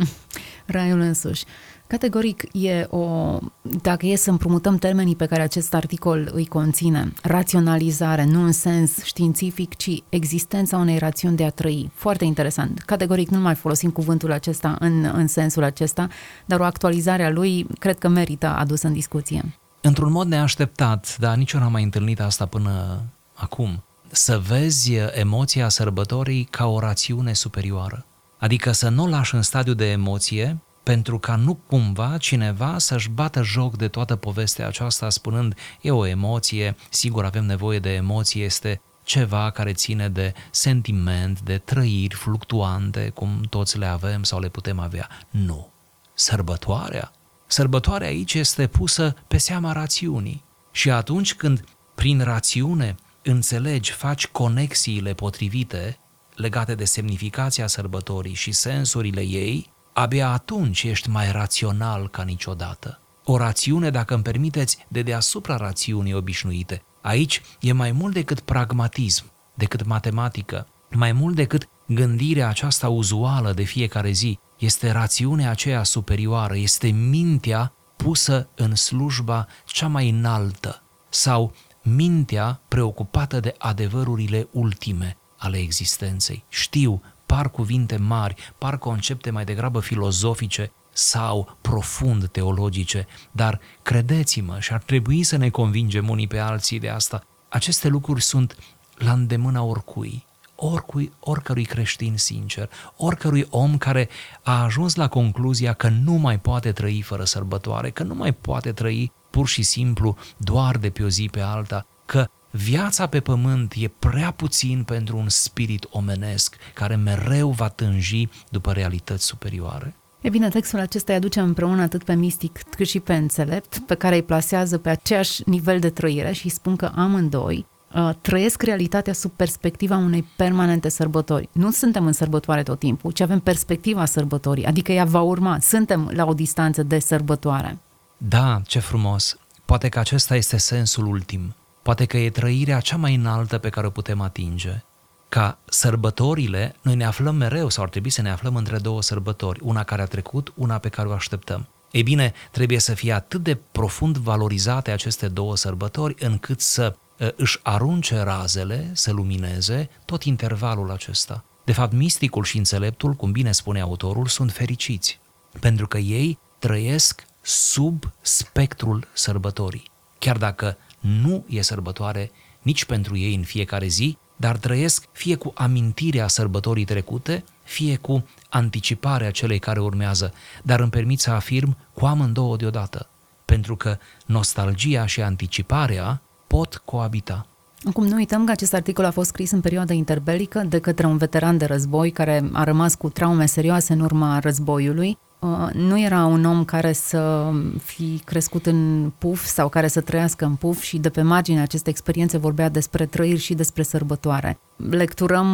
raiul 0.65 0.99
însuși. 0.99 1.43
Categoric 1.91 2.43
e 2.51 2.87
o, 2.89 3.37
dacă 3.81 4.05
e 4.05 4.15
să 4.15 4.29
împrumutăm 4.29 4.77
termenii 4.77 5.15
pe 5.15 5.25
care 5.25 5.41
acest 5.41 5.73
articol 5.73 6.29
îi 6.33 6.45
conține, 6.45 7.13
raționalizare, 7.21 8.23
nu 8.25 8.43
în 8.43 8.51
sens 8.51 9.03
științific, 9.03 9.75
ci 9.75 10.03
existența 10.09 10.77
unei 10.77 10.97
rațiuni 10.97 11.35
de 11.35 11.45
a 11.45 11.49
trăi. 11.49 11.91
Foarte 11.93 12.25
interesant. 12.25 12.79
Categoric 12.79 13.29
nu 13.29 13.39
mai 13.39 13.55
folosim 13.55 13.89
cuvântul 13.89 14.31
acesta 14.31 14.75
în, 14.79 15.11
în 15.13 15.27
sensul 15.27 15.63
acesta, 15.63 16.07
dar 16.45 16.59
o 16.59 16.63
actualizare 16.63 17.23
a 17.23 17.29
lui 17.29 17.67
cred 17.79 17.97
că 17.97 18.07
merită 18.07 18.47
adus 18.47 18.81
în 18.81 18.93
discuție 18.93 19.55
într-un 19.81 20.11
mod 20.11 20.27
neașteptat, 20.27 21.17
dar 21.19 21.35
nici 21.35 21.51
eu 21.51 21.59
n-am 21.59 21.71
mai 21.71 21.83
întâlnit 21.83 22.19
asta 22.19 22.45
până 22.45 23.01
acum, 23.33 23.83
să 24.11 24.41
vezi 24.47 24.93
emoția 24.93 25.69
sărbătorii 25.69 26.43
ca 26.43 26.67
o 26.67 26.79
rațiune 26.79 27.33
superioară. 27.33 28.05
Adică 28.37 28.71
să 28.71 28.89
nu 28.89 29.03
o 29.03 29.07
lași 29.07 29.35
în 29.35 29.41
stadiu 29.41 29.73
de 29.73 29.91
emoție, 29.91 30.57
pentru 30.83 31.19
ca 31.19 31.35
nu 31.35 31.53
cumva 31.53 32.17
cineva 32.17 32.77
să-și 32.77 33.09
bată 33.09 33.43
joc 33.43 33.77
de 33.77 33.87
toată 33.87 34.15
povestea 34.15 34.67
aceasta 34.67 35.09
spunând 35.09 35.55
e 35.81 35.91
o 35.91 36.05
emoție, 36.05 36.75
sigur 36.89 37.25
avem 37.25 37.45
nevoie 37.45 37.79
de 37.79 37.93
emoție, 37.93 38.43
este 38.43 38.81
ceva 39.03 39.49
care 39.49 39.73
ține 39.73 40.09
de 40.09 40.33
sentiment, 40.51 41.41
de 41.41 41.57
trăiri 41.57 42.15
fluctuante, 42.15 43.09
cum 43.09 43.41
toți 43.49 43.77
le 43.77 43.85
avem 43.85 44.23
sau 44.23 44.39
le 44.39 44.49
putem 44.49 44.79
avea. 44.79 45.09
Nu. 45.29 45.69
Sărbătoarea 46.13 47.11
Sărbătoarea 47.51 48.07
aici 48.07 48.33
este 48.33 48.67
pusă 48.67 49.15
pe 49.27 49.37
seama 49.37 49.71
rațiunii. 49.71 50.43
Și 50.71 50.91
atunci 50.91 51.33
când 51.33 51.63
prin 51.95 52.21
rațiune 52.21 52.95
înțelegi, 53.23 53.91
faci 53.91 54.27
conexiile 54.27 55.13
potrivite 55.13 55.97
legate 56.35 56.75
de 56.75 56.85
semnificația 56.85 57.67
sărbătorii 57.67 58.33
și 58.33 58.51
sensurile 58.51 59.21
ei, 59.21 59.73
abia 59.93 60.29
atunci 60.31 60.83
ești 60.83 61.09
mai 61.09 61.31
rațional 61.31 62.09
ca 62.09 62.23
niciodată. 62.23 62.99
O 63.23 63.37
rațiune, 63.37 63.89
dacă 63.89 64.13
îmi 64.13 64.23
permiteți, 64.23 64.85
de 64.87 65.01
deasupra 65.01 65.55
rațiunii 65.55 66.13
obișnuite. 66.13 66.83
Aici 67.01 67.41
e 67.59 67.71
mai 67.71 67.91
mult 67.91 68.13
decât 68.13 68.39
pragmatism, 68.39 69.31
decât 69.53 69.85
matematică, 69.85 70.67
mai 70.91 71.11
mult 71.11 71.35
decât 71.35 71.69
gândirea 71.87 72.47
aceasta 72.47 72.89
uzuală 72.89 73.53
de 73.53 73.63
fiecare 73.63 74.11
zi, 74.11 74.39
este 74.57 74.91
rațiunea 74.91 75.49
aceea 75.49 75.83
superioară, 75.83 76.55
este 76.55 76.87
mintea 76.87 77.73
pusă 77.95 78.49
în 78.55 78.75
slujba 78.75 79.47
cea 79.65 79.87
mai 79.87 80.09
înaltă 80.09 80.83
sau 81.09 81.53
mintea 81.83 82.61
preocupată 82.67 83.39
de 83.39 83.55
adevărurile 83.57 84.47
ultime 84.51 85.17
ale 85.37 85.57
existenței. 85.57 86.43
Știu, 86.49 87.01
par 87.31 87.49
cuvinte 87.49 87.97
mari, 87.97 88.35
par 88.57 88.77
concepte 88.77 89.29
mai 89.29 89.43
degrabă 89.43 89.79
filozofice 89.79 90.71
sau 90.93 91.57
profund 91.61 92.27
teologice, 92.27 93.07
dar 93.31 93.59
credeți-mă 93.81 94.59
și 94.59 94.73
ar 94.73 94.81
trebui 94.81 95.23
să 95.23 95.37
ne 95.37 95.49
convingem 95.49 96.09
unii 96.09 96.27
pe 96.27 96.37
alții 96.37 96.79
de 96.79 96.89
asta, 96.89 97.23
aceste 97.49 97.87
lucruri 97.87 98.21
sunt 98.21 98.57
la 98.95 99.11
îndemâna 99.11 99.63
oricui 99.63 100.25
oricui, 100.55 101.11
oricărui 101.19 101.65
creștin 101.65 102.17
sincer, 102.17 102.69
oricărui 102.97 103.47
om 103.49 103.77
care 103.77 104.09
a 104.43 104.63
ajuns 104.63 104.95
la 104.95 105.07
concluzia 105.07 105.73
că 105.73 105.89
nu 105.89 106.13
mai 106.13 106.39
poate 106.39 106.71
trăi 106.71 107.01
fără 107.01 107.23
sărbătoare, 107.23 107.89
că 107.89 108.03
nu 108.03 108.13
mai 108.13 108.31
poate 108.31 108.71
trăi 108.71 109.11
pur 109.29 109.47
și 109.47 109.63
simplu 109.63 110.17
doar 110.37 110.77
de 110.77 110.89
pe 110.89 111.03
o 111.03 111.07
zi 111.07 111.29
pe 111.31 111.39
alta, 111.39 111.85
că 112.05 112.27
viața 112.51 113.07
pe 113.07 113.19
pământ 113.19 113.73
e 113.77 113.87
prea 113.99 114.31
puțin 114.31 114.83
pentru 114.83 115.17
un 115.17 115.29
spirit 115.29 115.87
omenesc 115.89 116.55
care 116.73 116.95
mereu 116.95 117.49
va 117.49 117.67
tânji 117.67 118.27
după 118.49 118.71
realități 118.71 119.25
superioare. 119.25 119.95
E 120.21 120.29
bine, 120.29 120.49
textul 120.49 120.79
acesta 120.79 121.11
îi 121.11 121.17
aduce 121.17 121.39
împreună 121.39 121.81
atât 121.81 122.03
pe 122.03 122.13
mistic 122.13 122.61
cât 122.75 122.87
și 122.87 122.99
pe 122.99 123.15
înțelept, 123.15 123.77
pe 123.77 123.95
care 123.95 124.15
îi 124.15 124.23
plasează 124.23 124.77
pe 124.77 124.89
aceeași 124.89 125.41
nivel 125.45 125.79
de 125.79 125.89
trăire 125.89 126.31
și 126.31 126.45
îi 126.45 126.51
spun 126.51 126.75
că 126.75 126.91
amândoi 126.95 127.65
uh, 127.93 128.09
trăiesc 128.21 128.61
realitatea 128.61 129.13
sub 129.13 129.31
perspectiva 129.31 129.95
unei 129.95 130.25
permanente 130.35 130.89
sărbători. 130.89 131.49
Nu 131.51 131.71
suntem 131.71 132.05
în 132.05 132.13
sărbătoare 132.13 132.63
tot 132.63 132.79
timpul, 132.79 133.11
ci 133.11 133.19
avem 133.19 133.39
perspectiva 133.39 134.05
sărbătorii, 134.05 134.65
adică 134.65 134.91
ea 134.91 135.05
va 135.05 135.21
urma. 135.21 135.59
Suntem 135.59 136.11
la 136.13 136.25
o 136.25 136.33
distanță 136.33 136.83
de 136.83 136.99
sărbătoare. 136.99 137.77
Da, 138.17 138.61
ce 138.65 138.79
frumos! 138.79 139.37
Poate 139.65 139.89
că 139.89 139.99
acesta 139.99 140.35
este 140.35 140.57
sensul 140.57 141.05
ultim. 141.05 141.55
Poate 141.81 142.05
că 142.05 142.17
e 142.17 142.29
trăirea 142.29 142.79
cea 142.79 142.97
mai 142.97 143.15
înaltă 143.15 143.57
pe 143.57 143.69
care 143.69 143.87
o 143.87 143.89
putem 143.89 144.21
atinge. 144.21 144.83
Ca 145.29 145.57
sărbătorile, 145.65 146.75
noi 146.81 146.95
ne 146.95 147.05
aflăm 147.05 147.35
mereu 147.35 147.69
sau 147.69 147.83
ar 147.83 147.89
trebui 147.89 148.09
să 148.09 148.21
ne 148.21 148.31
aflăm 148.31 148.55
între 148.55 148.77
două 148.77 149.01
sărbători, 149.01 149.59
una 149.63 149.83
care 149.83 150.01
a 150.01 150.05
trecut, 150.05 150.53
una 150.55 150.77
pe 150.77 150.89
care 150.89 151.07
o 151.07 151.11
așteptăm. 151.11 151.67
Ei 151.91 152.03
bine, 152.03 152.33
trebuie 152.51 152.79
să 152.79 152.93
fie 152.93 153.13
atât 153.13 153.43
de 153.43 153.55
profund 153.71 154.17
valorizate 154.17 154.91
aceste 154.91 155.27
două 155.27 155.55
sărbători 155.55 156.15
încât 156.19 156.61
să 156.61 156.95
ă, 157.19 157.33
își 157.35 157.59
arunce 157.63 158.19
razele, 158.19 158.91
să 158.93 159.11
lumineze 159.11 159.89
tot 160.05 160.23
intervalul 160.23 160.91
acesta. 160.91 161.43
De 161.63 161.73
fapt, 161.73 161.93
misticul 161.93 162.43
și 162.43 162.57
înțeleptul, 162.57 163.13
cum 163.13 163.31
bine 163.31 163.51
spune 163.51 163.81
autorul, 163.81 164.27
sunt 164.27 164.51
fericiți, 164.51 165.19
pentru 165.59 165.87
că 165.87 165.97
ei 165.97 166.39
trăiesc 166.59 167.25
sub 167.41 168.11
spectrul 168.21 169.07
sărbătorii. 169.13 169.91
Chiar 170.19 170.37
dacă 170.37 170.77
nu 171.01 171.43
e 171.47 171.61
sărbătoare 171.61 172.31
nici 172.61 172.85
pentru 172.85 173.17
ei 173.17 173.35
în 173.35 173.43
fiecare 173.43 173.87
zi, 173.87 174.17
dar 174.35 174.57
trăiesc 174.57 175.07
fie 175.11 175.35
cu 175.35 175.51
amintirea 175.55 176.27
sărbătorii 176.27 176.85
trecute, 176.85 177.43
fie 177.63 177.95
cu 177.95 178.25
anticiparea 178.49 179.31
celei 179.31 179.59
care 179.59 179.79
urmează, 179.79 180.33
dar 180.63 180.79
îmi 180.79 180.89
permit 180.89 181.19
să 181.19 181.31
afirm 181.31 181.77
cu 181.93 182.05
amândouă 182.05 182.55
deodată, 182.55 183.07
pentru 183.45 183.75
că 183.75 183.97
nostalgia 184.25 185.05
și 185.05 185.21
anticiparea 185.21 186.21
pot 186.47 186.81
coabita. 186.85 187.45
Acum 187.83 188.05
nu 188.05 188.15
uităm 188.15 188.45
că 188.45 188.51
acest 188.51 188.73
articol 188.73 189.05
a 189.05 189.11
fost 189.11 189.29
scris 189.29 189.51
în 189.51 189.61
perioada 189.61 189.93
interbelică 189.93 190.59
de 190.59 190.79
către 190.79 191.05
un 191.05 191.17
veteran 191.17 191.57
de 191.57 191.65
război 191.65 192.11
care 192.11 192.49
a 192.51 192.63
rămas 192.63 192.95
cu 192.95 193.09
traume 193.09 193.45
serioase 193.45 193.93
în 193.93 193.99
urma 193.99 194.39
războiului 194.39 195.17
Uh, 195.30 195.30
nu 195.73 195.99
era 195.99 196.25
un 196.25 196.45
om 196.45 196.65
care 196.65 196.93
să 196.93 197.51
fi 197.83 198.21
crescut 198.25 198.65
în 198.65 199.11
puf 199.17 199.45
sau 199.45 199.69
care 199.69 199.87
să 199.87 200.01
trăiască 200.01 200.45
în 200.45 200.55
puf 200.55 200.81
și 200.81 200.97
de 200.97 201.09
pe 201.09 201.21
marginea 201.21 201.61
acestei 201.63 201.91
experiențe 201.91 202.37
vorbea 202.37 202.69
despre 202.69 203.05
trăiri 203.05 203.39
și 203.39 203.53
despre 203.53 203.83
sărbătoare. 203.83 204.59
Lecturăm 204.75 205.47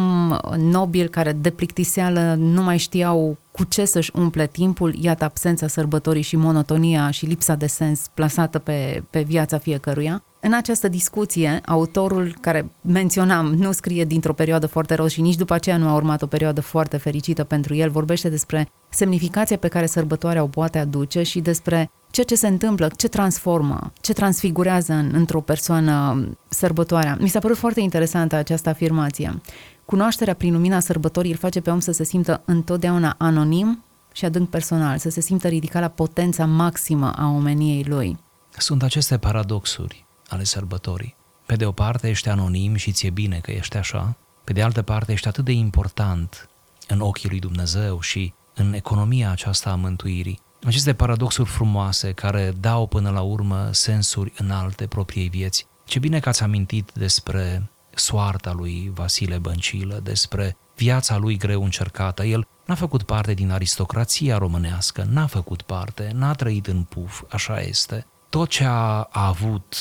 nobili 0.56 1.08
care 1.08 1.32
de 1.32 1.50
plictiseală 1.50 2.34
nu 2.38 2.62
mai 2.62 2.78
știau 2.78 3.36
cu 3.50 3.64
ce 3.64 3.84
să-și 3.84 4.10
umple 4.14 4.46
timpul, 4.46 4.94
iată 5.00 5.24
absența 5.24 5.66
sărbătorii 5.66 6.22
și 6.22 6.36
monotonia 6.36 7.10
și 7.10 7.26
lipsa 7.26 7.54
de 7.54 7.66
sens 7.66 8.06
plasată 8.14 8.58
pe, 8.58 9.02
pe 9.10 9.22
viața 9.22 9.58
fiecăruia. 9.58 10.22
În 10.40 10.52
această 10.52 10.88
discuție, 10.88 11.60
autorul 11.66 12.34
care 12.40 12.70
menționam 12.80 13.46
nu 13.46 13.72
scrie 13.72 14.04
dintr-o 14.04 14.32
perioadă 14.32 14.66
foarte 14.66 14.94
ros 14.94 15.12
și 15.12 15.20
nici 15.20 15.36
după 15.36 15.54
aceea 15.54 15.76
nu 15.76 15.88
a 15.88 15.94
urmat 15.94 16.22
o 16.22 16.26
perioadă 16.26 16.60
foarte 16.60 16.96
fericită 16.96 17.44
pentru 17.44 17.74
el, 17.74 17.90
vorbește 17.90 18.28
despre 18.28 18.68
semnificația 18.88 19.56
pe 19.56 19.68
care 19.68 19.86
sărbătoarea 19.86 20.42
o 20.42 20.46
poate 20.46 20.78
aduce 20.78 21.22
și 21.22 21.40
despre 21.40 21.90
ceea 22.10 22.26
ce 22.26 22.34
se 22.34 22.46
întâmplă, 22.46 22.90
ce 22.96 23.08
transformă, 23.08 23.92
ce 24.00 24.12
transfigurează 24.12 24.92
în, 24.92 25.10
într-o 25.14 25.40
persoană 25.40 26.26
sărbătoarea. 26.48 27.16
Mi 27.20 27.28
s-a 27.28 27.38
părut 27.38 27.56
foarte 27.56 27.80
interesantă 27.80 28.36
această 28.36 28.68
afirmație. 28.68 29.40
Cunoașterea 29.84 30.34
prin 30.34 30.52
lumina 30.52 30.80
sărbătorii 30.80 31.30
îl 31.30 31.36
face 31.36 31.60
pe 31.60 31.70
om 31.70 31.80
să 31.80 31.92
se 31.92 32.04
simtă 32.04 32.42
întotdeauna 32.44 33.14
anonim 33.18 33.84
și 34.12 34.24
adânc 34.24 34.48
personal, 34.48 34.98
să 34.98 35.10
se 35.10 35.20
simtă 35.20 35.48
ridicat 35.48 35.82
la 35.82 35.88
potența 35.88 36.46
maximă 36.46 37.12
a 37.12 37.26
omeniei 37.28 37.84
lui. 37.88 38.18
Sunt 38.56 38.82
aceste 38.82 39.18
paradoxuri 39.18 40.07
ale 40.28 40.44
sărbătorii. 40.44 41.16
Pe 41.46 41.56
de 41.56 41.66
o 41.66 41.72
parte 41.72 42.08
ești 42.08 42.28
anonim 42.28 42.74
și 42.74 42.92
ți-e 42.92 43.10
bine 43.10 43.38
că 43.38 43.50
ești 43.50 43.76
așa, 43.76 44.16
pe 44.44 44.52
de 44.52 44.62
altă 44.62 44.82
parte 44.82 45.12
ești 45.12 45.28
atât 45.28 45.44
de 45.44 45.52
important 45.52 46.48
în 46.88 47.00
ochii 47.00 47.28
lui 47.28 47.38
Dumnezeu 47.38 48.00
și 48.00 48.32
în 48.54 48.72
economia 48.72 49.30
aceasta 49.30 49.70
a 49.70 49.74
mântuirii. 49.74 50.40
Aceste 50.64 50.94
paradoxuri 50.94 51.48
frumoase 51.48 52.12
care 52.12 52.54
dau 52.60 52.86
până 52.86 53.10
la 53.10 53.20
urmă 53.20 53.68
sensuri 53.72 54.32
înalte 54.36 54.86
propriei 54.86 55.28
vieți. 55.28 55.66
Ce 55.84 55.98
bine 55.98 56.20
că 56.20 56.28
ați 56.28 56.42
amintit 56.42 56.90
despre 56.94 57.70
soarta 57.94 58.52
lui 58.52 58.90
Vasile 58.94 59.38
Băncilă, 59.38 60.00
despre 60.02 60.56
viața 60.76 61.16
lui 61.16 61.36
greu 61.36 61.64
încercată. 61.64 62.24
El 62.24 62.46
n-a 62.66 62.74
făcut 62.74 63.02
parte 63.02 63.34
din 63.34 63.50
aristocrația 63.50 64.38
românească, 64.38 65.06
n-a 65.10 65.26
făcut 65.26 65.62
parte, 65.62 66.10
n-a 66.14 66.32
trăit 66.32 66.66
în 66.66 66.82
puf, 66.82 67.22
așa 67.30 67.60
este. 67.60 68.06
Tot 68.28 68.48
ce 68.48 68.64
a, 68.64 69.08
a 69.10 69.26
avut, 69.26 69.76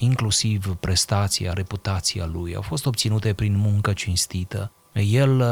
inclusiv 0.00 0.76
prestația, 0.80 1.52
reputația 1.52 2.26
lui, 2.32 2.54
au 2.54 2.62
fost 2.62 2.86
obținute 2.86 3.32
prin 3.32 3.56
muncă 3.56 3.92
cinstită. 3.92 4.72
El 4.92 5.40
uh, 5.40 5.46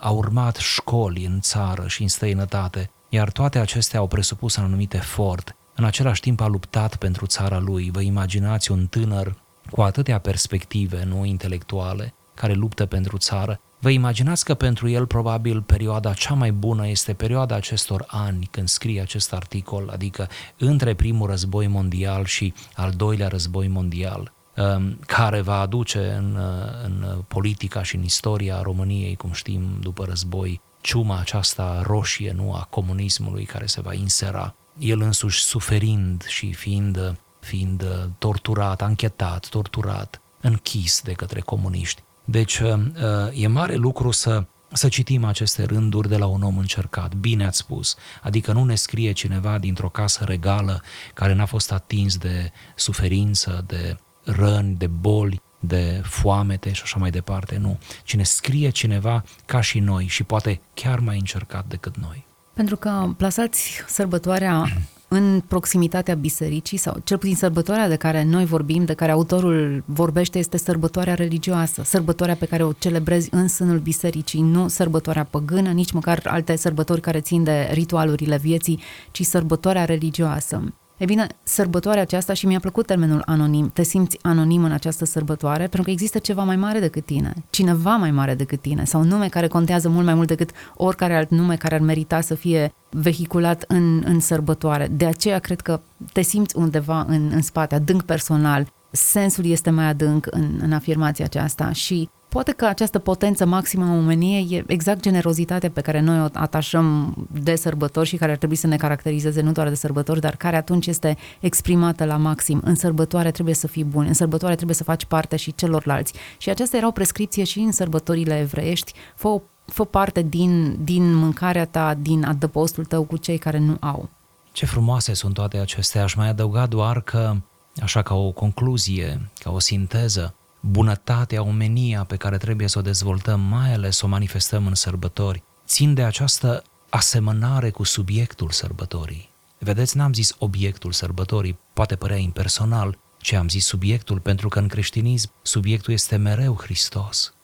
a 0.00 0.10
urmat 0.10 0.56
școli 0.56 1.24
în 1.24 1.40
țară 1.40 1.86
și 1.86 2.02
în 2.02 2.08
străinătate, 2.08 2.90
iar 3.08 3.30
toate 3.30 3.58
acestea 3.58 3.98
au 3.98 4.06
presupus 4.06 4.56
un 4.56 4.64
anumit 4.64 4.94
efort. 4.94 5.56
În 5.74 5.84
același 5.84 6.20
timp 6.20 6.40
a 6.40 6.46
luptat 6.46 6.96
pentru 6.96 7.26
țara 7.26 7.58
lui. 7.58 7.90
Vă 7.90 8.00
imaginați 8.00 8.70
un 8.70 8.86
tânăr 8.86 9.34
cu 9.70 9.80
atâtea 9.80 10.18
perspective, 10.18 11.04
nu 11.04 11.24
intelectuale, 11.24 12.14
care 12.34 12.52
luptă 12.52 12.86
pentru 12.86 13.18
țară. 13.18 13.60
Vă 13.86 13.92
imaginați 13.92 14.44
că 14.44 14.54
pentru 14.54 14.88
el 14.88 15.06
probabil 15.06 15.62
perioada 15.62 16.12
cea 16.12 16.34
mai 16.34 16.52
bună 16.52 16.88
este 16.88 17.12
perioada 17.12 17.54
acestor 17.54 18.04
ani 18.06 18.48
când 18.50 18.68
scrie 18.68 19.00
acest 19.00 19.32
articol, 19.32 19.90
adică 19.92 20.28
între 20.58 20.94
primul 20.94 21.28
război 21.28 21.66
mondial 21.66 22.24
și 22.24 22.54
al 22.74 22.90
doilea 22.90 23.28
război 23.28 23.68
mondial, 23.68 24.32
um, 24.56 24.98
care 25.06 25.40
va 25.40 25.60
aduce 25.60 26.14
în, 26.18 26.38
în 26.84 27.22
politica 27.28 27.82
și 27.82 27.96
în 27.96 28.02
istoria 28.02 28.62
României, 28.62 29.16
cum 29.16 29.32
știm, 29.32 29.78
după 29.80 30.04
război, 30.04 30.60
ciuma 30.80 31.18
aceasta 31.18 31.82
roșie, 31.82 32.32
nu, 32.32 32.52
a 32.52 32.66
comunismului 32.70 33.44
care 33.44 33.66
se 33.66 33.80
va 33.80 33.92
insera. 33.92 34.54
El 34.78 35.00
însuși 35.00 35.42
suferind 35.42 36.24
și 36.24 36.52
fiind 36.52 37.16
fiind 37.40 37.82
uh, 37.82 38.04
torturat, 38.18 38.82
anchetat, 38.82 39.48
torturat, 39.48 40.20
închis 40.40 41.00
de 41.02 41.12
către 41.12 41.40
comuniști. 41.40 42.02
Deci 42.26 42.58
uh, 42.58 42.72
uh, 42.72 43.42
e 43.42 43.46
mare 43.46 43.74
lucru 43.74 44.10
să 44.10 44.44
să 44.72 44.88
citim 44.88 45.24
aceste 45.24 45.64
rânduri 45.64 46.08
de 46.08 46.16
la 46.16 46.26
un 46.26 46.42
om 46.42 46.58
încercat. 46.58 47.14
Bine 47.14 47.46
ați 47.46 47.58
spus. 47.58 47.96
Adică 48.22 48.52
nu 48.52 48.64
ne 48.64 48.74
scrie 48.74 49.12
cineva 49.12 49.58
dintr-o 49.58 49.88
casă 49.88 50.24
regală 50.24 50.82
care 51.14 51.32
n-a 51.32 51.44
fost 51.44 51.72
atins 51.72 52.16
de 52.16 52.52
suferință, 52.74 53.64
de 53.66 53.96
răni, 54.24 54.74
de 54.74 54.86
boli, 54.86 55.42
de 55.60 56.00
foamete 56.04 56.72
și 56.72 56.82
așa 56.84 56.98
mai 56.98 57.10
departe. 57.10 57.56
Nu. 57.56 57.78
Cine 58.04 58.22
scrie 58.22 58.70
cineva 58.70 59.24
ca 59.44 59.60
și 59.60 59.78
noi 59.78 60.06
și 60.06 60.22
poate 60.22 60.60
chiar 60.74 60.98
mai 60.98 61.18
încercat 61.18 61.66
decât 61.66 61.96
noi. 61.96 62.26
Pentru 62.54 62.76
că 62.76 63.08
plasați 63.16 63.82
sărbătoarea 63.86 64.66
în 65.08 65.40
proximitatea 65.48 66.14
bisericii 66.14 66.78
sau 66.78 66.96
cel 67.04 67.18
puțin 67.18 67.34
sărbătoarea 67.34 67.88
de 67.88 67.96
care 67.96 68.24
noi 68.24 68.44
vorbim, 68.44 68.84
de 68.84 68.94
care 68.94 69.12
autorul 69.12 69.82
vorbește, 69.86 70.38
este 70.38 70.56
sărbătoarea 70.56 71.14
religioasă, 71.14 71.82
sărbătoarea 71.84 72.34
pe 72.34 72.46
care 72.46 72.64
o 72.64 72.72
celebrezi 72.72 73.28
în 73.32 73.48
sânul 73.48 73.78
bisericii, 73.78 74.40
nu 74.40 74.68
sărbătoarea 74.68 75.24
păgână, 75.24 75.70
nici 75.70 75.92
măcar 75.92 76.20
alte 76.24 76.56
sărbători 76.56 77.00
care 77.00 77.20
țin 77.20 77.44
de 77.44 77.68
ritualurile 77.72 78.38
vieții, 78.38 78.80
ci 79.10 79.22
sărbătoarea 79.22 79.84
religioasă. 79.84 80.62
E 80.96 81.04
bine, 81.04 81.26
sărbătoarea 81.42 82.02
aceasta 82.02 82.32
și 82.32 82.46
mi-a 82.46 82.60
plăcut 82.60 82.86
termenul 82.86 83.22
anonim, 83.24 83.70
te 83.70 83.82
simți 83.82 84.18
anonim 84.22 84.64
în 84.64 84.72
această 84.72 85.04
sărbătoare? 85.04 85.58
Pentru 85.58 85.82
că 85.82 85.90
există 85.90 86.18
ceva 86.18 86.42
mai 86.42 86.56
mare 86.56 86.78
decât 86.78 87.04
tine, 87.04 87.32
cineva 87.50 87.96
mai 87.96 88.10
mare 88.10 88.34
decât 88.34 88.60
tine. 88.60 88.84
Sau 88.84 89.00
un 89.00 89.06
nume 89.06 89.28
care 89.28 89.46
contează 89.46 89.88
mult 89.88 90.04
mai 90.04 90.14
mult 90.14 90.28
decât 90.28 90.50
oricare 90.74 91.16
alt 91.16 91.30
nume 91.30 91.56
care 91.56 91.74
ar 91.74 91.80
merita 91.80 92.20
să 92.20 92.34
fie 92.34 92.72
vehiculat 92.90 93.64
în, 93.68 94.02
în 94.06 94.20
sărbătoare. 94.20 94.88
De 94.90 95.06
aceea 95.06 95.38
cred 95.38 95.60
că 95.60 95.80
te 96.12 96.22
simți 96.22 96.56
undeva 96.56 97.04
în, 97.08 97.30
în 97.32 97.42
spate, 97.42 97.74
adânc 97.74 98.02
personal, 98.02 98.72
sensul 98.90 99.44
este 99.44 99.70
mai 99.70 99.84
adânc 99.84 100.26
în, 100.30 100.58
în 100.62 100.72
afirmația 100.72 101.24
aceasta 101.24 101.72
și 101.72 102.08
Poate 102.28 102.52
că 102.52 102.64
această 102.64 102.98
potență 102.98 103.46
maximă 103.46 103.84
a 103.84 103.92
omeniei 103.92 104.48
e 104.50 104.64
exact 104.66 105.00
generozitatea 105.00 105.70
pe 105.70 105.80
care 105.80 106.00
noi 106.00 106.20
o 106.20 106.26
atașăm 106.32 107.14
de 107.32 107.54
sărbători 107.54 108.08
și 108.08 108.16
care 108.16 108.30
ar 108.30 108.36
trebui 108.36 108.56
să 108.56 108.66
ne 108.66 108.76
caracterizeze 108.76 109.40
nu 109.40 109.52
doar 109.52 109.68
de 109.68 109.74
sărbători, 109.74 110.20
dar 110.20 110.36
care 110.36 110.56
atunci 110.56 110.86
este 110.86 111.16
exprimată 111.40 112.04
la 112.04 112.16
maxim. 112.16 112.60
În 112.64 112.74
sărbătoare 112.74 113.30
trebuie 113.30 113.54
să 113.54 113.66
fii 113.66 113.84
bun, 113.84 114.06
în 114.06 114.14
sărbătoare 114.14 114.54
trebuie 114.54 114.76
să 114.76 114.84
faci 114.84 115.04
parte 115.04 115.36
și 115.36 115.54
celorlalți. 115.54 116.12
Și 116.38 116.50
acestea 116.50 116.78
erau 116.78 116.92
prescripție 116.92 117.44
și 117.44 117.58
în 117.58 117.72
sărbătorile 117.72 118.38
evreiești. 118.38 118.92
Fă, 119.14 119.40
fă 119.64 119.84
parte 119.84 120.22
din, 120.22 120.76
din 120.84 121.14
mâncarea 121.14 121.66
ta, 121.66 121.94
din 121.94 122.24
adăpostul 122.24 122.84
tău 122.84 123.04
cu 123.04 123.16
cei 123.16 123.38
care 123.38 123.58
nu 123.58 123.76
au. 123.80 124.08
Ce 124.52 124.66
frumoase 124.66 125.14
sunt 125.14 125.34
toate 125.34 125.58
acestea. 125.58 126.02
Aș 126.02 126.14
mai 126.14 126.28
adăuga 126.28 126.66
doar 126.66 127.00
că, 127.00 127.36
așa 127.82 128.02
ca 128.02 128.14
o 128.14 128.30
concluzie, 128.30 129.30
ca 129.38 129.50
o 129.50 129.58
sinteză, 129.58 130.34
bunătatea, 130.70 131.42
omenia 131.42 132.04
pe 132.04 132.16
care 132.16 132.36
trebuie 132.36 132.68
să 132.68 132.78
o 132.78 132.82
dezvoltăm, 132.82 133.40
mai 133.40 133.72
ales 133.72 133.96
să 133.96 134.04
o 134.04 134.08
manifestăm 134.08 134.66
în 134.66 134.74
sărbători, 134.74 135.42
țin 135.66 135.94
de 135.94 136.02
această 136.02 136.62
asemănare 136.88 137.70
cu 137.70 137.82
subiectul 137.82 138.50
sărbătorii. 138.50 139.30
Vedeți, 139.58 139.96
n-am 139.96 140.12
zis 140.12 140.34
obiectul 140.38 140.92
sărbătorii, 140.92 141.58
poate 141.72 141.96
părea 141.96 142.16
impersonal, 142.16 142.98
ce 143.18 143.36
am 143.36 143.48
zis 143.48 143.66
subiectul, 143.66 144.20
pentru 144.20 144.48
că 144.48 144.58
în 144.58 144.68
creștinism 144.68 145.30
subiectul 145.42 145.92
este 145.92 146.16
mereu 146.16 146.56
Hristos. 146.60 147.34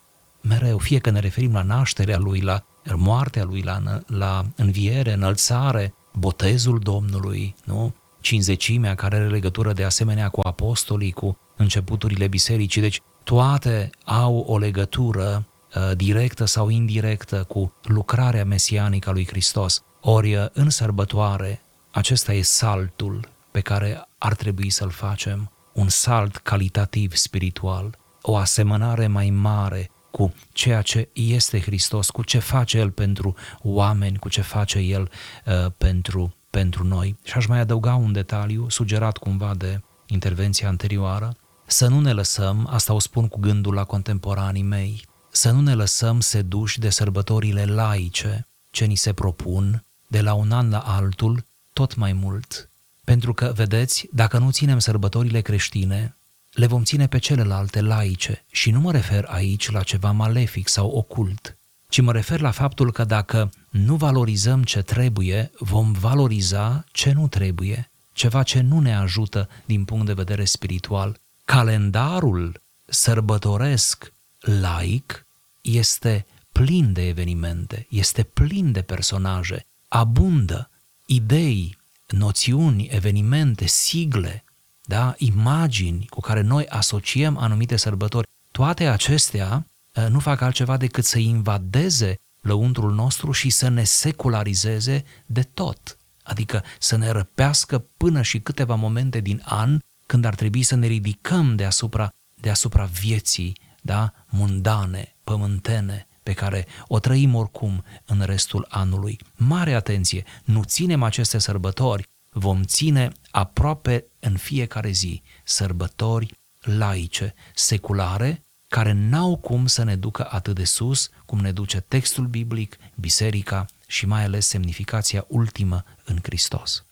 Mereu, 0.40 0.78
fie 0.78 0.98
că 0.98 1.10
ne 1.10 1.20
referim 1.20 1.52
la 1.52 1.62
nașterea 1.62 2.18
Lui, 2.18 2.40
la 2.40 2.64
moartea 2.94 3.44
Lui, 3.44 3.62
la, 3.62 4.02
la 4.06 4.44
înviere, 4.56 5.12
înălțare, 5.12 5.94
botezul 6.12 6.78
Domnului, 6.78 7.54
nu? 7.64 7.94
cinzecimea 8.20 8.94
care 8.94 9.16
are 9.16 9.28
legătură 9.28 9.72
de 9.72 9.84
asemenea 9.84 10.28
cu 10.28 10.40
apostolii, 10.44 11.12
cu 11.12 11.38
începuturile 11.56 12.28
bisericii, 12.28 12.80
deci 12.80 13.00
toate 13.24 13.90
au 14.04 14.38
o 14.38 14.58
legătură 14.58 15.46
uh, 15.74 15.96
directă 15.96 16.44
sau 16.44 16.68
indirectă 16.68 17.44
cu 17.44 17.72
lucrarea 17.82 18.44
mesianică 18.44 19.08
a 19.08 19.12
lui 19.12 19.26
Hristos. 19.26 19.82
Ori 20.00 20.34
uh, 20.34 20.46
în 20.52 20.70
sărbătoare, 20.70 21.62
acesta 21.90 22.32
e 22.32 22.42
saltul 22.42 23.28
pe 23.50 23.60
care 23.60 24.08
ar 24.18 24.34
trebui 24.34 24.70
să-l 24.70 24.90
facem, 24.90 25.50
un 25.72 25.88
salt 25.88 26.36
calitativ 26.36 27.14
spiritual, 27.14 27.98
o 28.22 28.36
asemănare 28.36 29.06
mai 29.06 29.30
mare 29.30 29.90
cu 30.10 30.34
ceea 30.52 30.82
ce 30.82 31.08
este 31.12 31.60
Hristos, 31.60 32.10
cu 32.10 32.22
ce 32.22 32.38
face 32.38 32.78
El 32.78 32.90
pentru 32.90 33.34
oameni, 33.62 34.18
cu 34.18 34.28
ce 34.28 34.40
face 34.40 34.78
El 34.78 35.10
uh, 35.46 35.72
pentru, 35.78 36.34
pentru 36.50 36.86
noi. 36.86 37.16
Și 37.22 37.36
aș 37.36 37.46
mai 37.46 37.58
adăuga 37.58 37.94
un 37.94 38.12
detaliu 38.12 38.68
sugerat 38.68 39.16
cumva 39.16 39.54
de 39.54 39.80
intervenția 40.06 40.68
anterioară, 40.68 41.36
să 41.72 41.86
nu 41.86 42.00
ne 42.00 42.12
lăsăm, 42.12 42.68
asta 42.70 42.92
o 42.92 42.98
spun 42.98 43.28
cu 43.28 43.40
gândul 43.40 43.74
la 43.74 43.84
contemporanii 43.84 44.62
mei, 44.62 45.06
să 45.30 45.50
nu 45.50 45.60
ne 45.60 45.74
lăsăm 45.74 46.20
seduși 46.20 46.78
de 46.78 46.90
sărbătorile 46.90 47.64
laice 47.64 48.46
ce 48.70 48.84
ni 48.84 48.94
se 48.94 49.12
propun 49.12 49.84
de 50.06 50.20
la 50.20 50.34
un 50.34 50.52
an 50.52 50.70
la 50.70 50.78
altul 50.78 51.44
tot 51.72 51.94
mai 51.94 52.12
mult. 52.12 52.70
Pentru 53.04 53.34
că, 53.34 53.52
vedeți, 53.54 54.08
dacă 54.12 54.38
nu 54.38 54.50
ținem 54.50 54.78
sărbătorile 54.78 55.40
creștine, 55.40 56.16
le 56.52 56.66
vom 56.66 56.84
ține 56.84 57.06
pe 57.06 57.18
celelalte 57.18 57.80
laice 57.80 58.44
și 58.50 58.70
nu 58.70 58.80
mă 58.80 58.92
refer 58.92 59.24
aici 59.28 59.70
la 59.70 59.82
ceva 59.82 60.10
malefic 60.10 60.68
sau 60.68 60.88
ocult, 60.88 61.56
ci 61.88 62.00
mă 62.00 62.12
refer 62.12 62.40
la 62.40 62.50
faptul 62.50 62.92
că 62.92 63.04
dacă 63.04 63.50
nu 63.70 63.96
valorizăm 63.96 64.62
ce 64.62 64.82
trebuie, 64.82 65.50
vom 65.58 65.92
valoriza 65.92 66.84
ce 66.90 67.12
nu 67.12 67.28
trebuie, 67.28 67.90
ceva 68.12 68.42
ce 68.42 68.60
nu 68.60 68.80
ne 68.80 68.96
ajută 68.96 69.48
din 69.64 69.84
punct 69.84 70.06
de 70.06 70.12
vedere 70.12 70.44
spiritual. 70.44 71.20
Calendarul 71.44 72.62
sărbătoresc 72.86 74.12
laic 74.40 75.26
este 75.60 76.26
plin 76.52 76.92
de 76.92 77.08
evenimente, 77.08 77.86
este 77.90 78.22
plin 78.22 78.72
de 78.72 78.82
personaje, 78.82 79.66
abundă 79.88 80.70
idei, 81.06 81.78
noțiuni, 82.08 82.86
evenimente, 82.86 83.66
sigle, 83.66 84.44
da? 84.82 85.14
imagini 85.18 86.06
cu 86.06 86.20
care 86.20 86.40
noi 86.40 86.66
asociem 86.66 87.36
anumite 87.36 87.76
sărbători, 87.76 88.28
toate 88.50 88.86
acestea 88.86 89.66
uh, 89.94 90.06
nu 90.08 90.18
fac 90.18 90.40
altceva 90.40 90.76
decât 90.76 91.04
să 91.04 91.18
invadeze 91.18 92.18
lăuntrul 92.40 92.92
nostru 92.92 93.32
și 93.32 93.50
să 93.50 93.68
ne 93.68 93.84
secularizeze 93.84 95.04
de 95.26 95.42
tot. 95.42 95.96
Adică 96.22 96.64
să 96.78 96.96
ne 96.96 97.10
răpească 97.10 97.78
până 97.96 98.22
și 98.22 98.40
câteva 98.40 98.74
momente 98.74 99.20
din 99.20 99.42
an 99.44 99.78
când 100.12 100.24
ar 100.24 100.34
trebui 100.34 100.62
să 100.62 100.74
ne 100.74 100.86
ridicăm 100.86 101.56
deasupra, 101.56 102.08
deasupra 102.40 102.84
vieții 102.84 103.56
da? 103.80 104.12
mundane, 104.28 105.16
pământene, 105.24 106.06
pe 106.22 106.32
care 106.32 106.66
o 106.86 106.98
trăim 106.98 107.34
oricum 107.34 107.84
în 108.04 108.20
restul 108.20 108.66
anului. 108.68 109.18
Mare 109.36 109.74
atenție, 109.74 110.24
nu 110.44 110.62
ținem 110.62 111.02
aceste 111.02 111.38
sărbători 111.38 112.08
vom 112.30 112.62
ține 112.62 113.12
aproape 113.30 114.04
în 114.20 114.36
fiecare 114.36 114.90
zi 114.90 115.22
sărbători 115.44 116.38
laice, 116.60 117.34
seculare, 117.54 118.42
care 118.68 118.92
n-au 118.92 119.36
cum 119.36 119.66
să 119.66 119.82
ne 119.82 119.96
ducă 119.96 120.26
atât 120.30 120.54
de 120.54 120.64
sus 120.64 121.08
cum 121.26 121.38
ne 121.38 121.52
duce 121.52 121.80
textul 121.80 122.26
biblic, 122.26 122.76
biserica 122.94 123.66
și 123.86 124.06
mai 124.06 124.24
ales 124.24 124.46
semnificația 124.46 125.24
ultimă 125.28 125.84
în 126.04 126.18
Hristos. 126.22 126.84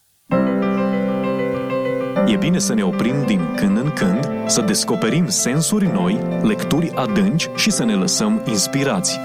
E 2.26 2.36
bine 2.36 2.58
să 2.58 2.74
ne 2.74 2.82
oprim 2.82 3.24
din 3.26 3.40
când 3.56 3.76
în 3.76 3.92
când, 3.92 4.28
să 4.46 4.60
descoperim 4.60 5.28
sensuri 5.28 5.86
noi, 5.86 6.20
lecturi 6.42 6.90
adânci 6.90 7.48
și 7.56 7.70
să 7.70 7.84
ne 7.84 7.94
lăsăm 7.94 8.42
inspirați. 8.46 9.18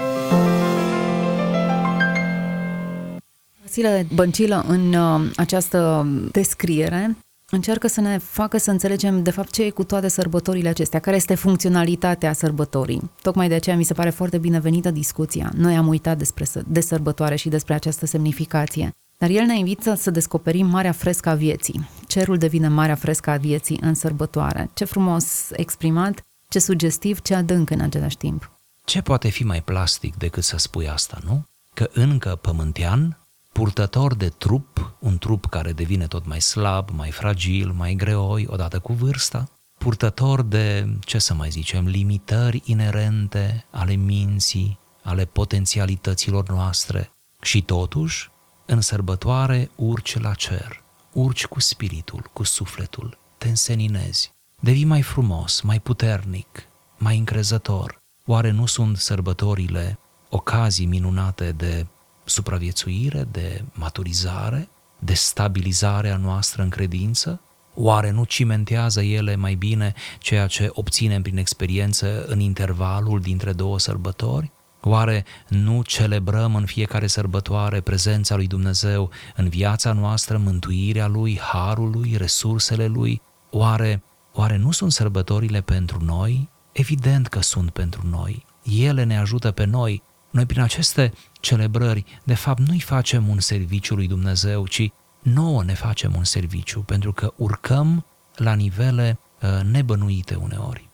Vasile 3.62 4.06
Băncilă, 4.14 4.64
în 4.68 4.92
uh, 4.92 5.30
această 5.36 6.06
descriere, 6.32 7.16
încearcă 7.50 7.88
să 7.88 8.00
ne 8.00 8.18
facă 8.18 8.58
să 8.58 8.70
înțelegem 8.70 9.22
de 9.22 9.30
fapt 9.30 9.50
ce 9.50 9.62
e 9.62 9.70
cu 9.70 9.84
toate 9.84 10.08
sărbătorile 10.08 10.68
acestea, 10.68 11.00
care 11.00 11.16
este 11.16 11.34
funcționalitatea 11.34 12.32
sărbătorii. 12.32 13.10
Tocmai 13.22 13.48
de 13.48 13.54
aceea 13.54 13.76
mi 13.76 13.84
se 13.84 13.94
pare 13.94 14.10
foarte 14.10 14.38
binevenită 14.38 14.90
discuția. 14.90 15.52
Noi 15.56 15.76
am 15.76 15.88
uitat 15.88 16.18
despre 16.18 16.44
de 16.66 16.80
sărbătoare 16.80 17.36
și 17.36 17.48
despre 17.48 17.74
această 17.74 18.06
semnificație. 18.06 18.90
Dar 19.18 19.30
el 19.30 19.44
ne 19.44 19.58
invită 19.58 19.94
să 19.94 20.10
descoperim 20.10 20.66
marea 20.66 20.92
frescă 20.92 21.28
a 21.28 21.34
vieții. 21.34 21.88
Cerul 22.16 22.38
devine 22.38 22.68
marea 22.68 22.94
frescă 22.94 23.30
a 23.30 23.36
vieții 23.36 23.78
în 23.80 23.94
sărbătoare. 23.94 24.70
Ce 24.74 24.84
frumos 24.84 25.50
exprimat, 25.50 26.26
ce 26.48 26.58
sugestiv, 26.58 27.20
ce 27.20 27.34
adânc 27.34 27.70
în 27.70 27.80
același 27.80 28.16
timp. 28.16 28.50
Ce 28.84 29.00
poate 29.02 29.28
fi 29.28 29.44
mai 29.44 29.62
plastic 29.62 30.16
decât 30.16 30.44
să 30.44 30.56
spui 30.56 30.88
asta, 30.88 31.18
nu? 31.24 31.44
Că 31.74 31.90
încă 31.92 32.38
pământean 32.42 33.18
purtător 33.52 34.14
de 34.14 34.28
trup, 34.28 34.96
un 34.98 35.18
trup 35.18 35.46
care 35.46 35.72
devine 35.72 36.06
tot 36.06 36.26
mai 36.26 36.40
slab, 36.40 36.88
mai 36.90 37.10
fragil, 37.10 37.70
mai 37.70 37.94
greoi 37.94 38.46
odată 38.48 38.78
cu 38.78 38.92
vârsta, 38.92 39.48
purtător 39.78 40.42
de, 40.42 40.96
ce 41.00 41.18
să 41.18 41.34
mai 41.34 41.50
zicem, 41.50 41.86
limitări 41.86 42.62
inerente 42.64 43.64
ale 43.70 43.94
minții, 43.94 44.78
ale 45.02 45.24
potențialităților 45.24 46.48
noastre 46.48 47.10
și 47.40 47.62
totuși, 47.62 48.30
în 48.66 48.80
sărbătoare 48.80 49.70
urci 49.74 50.18
la 50.20 50.34
cer, 50.34 50.84
urci 51.16 51.46
cu 51.46 51.60
spiritul, 51.60 52.30
cu 52.32 52.42
sufletul, 52.42 53.18
te 53.38 53.48
înseninezi, 53.48 54.32
devii 54.60 54.84
mai 54.84 55.02
frumos, 55.02 55.60
mai 55.60 55.80
puternic, 55.80 56.68
mai 56.98 57.18
încrezător. 57.18 57.98
Oare 58.26 58.50
nu 58.50 58.66
sunt 58.66 58.96
sărbătorile 58.96 59.98
ocazii 60.28 60.86
minunate 60.86 61.52
de 61.52 61.86
supraviețuire, 62.24 63.28
de 63.30 63.64
maturizare, 63.72 64.68
de 64.98 65.14
stabilizare 65.14 66.10
a 66.10 66.16
noastră 66.16 66.62
în 66.62 66.68
credință? 66.68 67.40
Oare 67.74 68.10
nu 68.10 68.24
cimentează 68.24 69.02
ele 69.02 69.36
mai 69.36 69.54
bine 69.54 69.94
ceea 70.18 70.46
ce 70.46 70.68
obținem 70.72 71.22
prin 71.22 71.36
experiență 71.36 72.24
în 72.26 72.40
intervalul 72.40 73.20
dintre 73.20 73.52
două 73.52 73.78
sărbători? 73.78 74.50
Oare 74.88 75.24
nu 75.48 75.82
celebrăm 75.82 76.54
în 76.54 76.64
fiecare 76.64 77.06
sărbătoare 77.06 77.80
prezența 77.80 78.36
lui 78.36 78.46
Dumnezeu 78.46 79.10
în 79.36 79.48
viața 79.48 79.92
noastră, 79.92 80.38
mântuirea 80.38 81.06
lui, 81.06 81.38
harul 81.38 81.90
lui, 81.90 82.16
resursele 82.16 82.86
lui? 82.86 83.22
Oare, 83.50 84.02
oare 84.32 84.56
nu 84.56 84.70
sunt 84.70 84.92
sărbătorile 84.92 85.60
pentru 85.60 86.04
noi? 86.04 86.48
Evident 86.72 87.26
că 87.26 87.40
sunt 87.40 87.70
pentru 87.70 88.06
noi. 88.10 88.44
Ele 88.62 89.04
ne 89.04 89.18
ajută 89.18 89.50
pe 89.50 89.64
noi 89.64 90.02
noi 90.36 90.46
prin 90.46 90.60
aceste 90.60 91.12
celebrări, 91.40 92.04
de 92.24 92.34
fapt, 92.34 92.60
nu-i 92.60 92.80
facem 92.80 93.28
un 93.28 93.40
serviciu 93.40 93.94
lui 93.94 94.06
Dumnezeu, 94.06 94.66
ci 94.66 94.90
nouă 95.22 95.64
ne 95.64 95.74
facem 95.74 96.14
un 96.16 96.24
serviciu, 96.24 96.80
pentru 96.80 97.12
că 97.12 97.32
urcăm 97.36 98.04
la 98.36 98.54
nivele 98.54 99.18
uh, 99.42 99.60
nebănuite 99.64 100.34
uneori. 100.34 100.85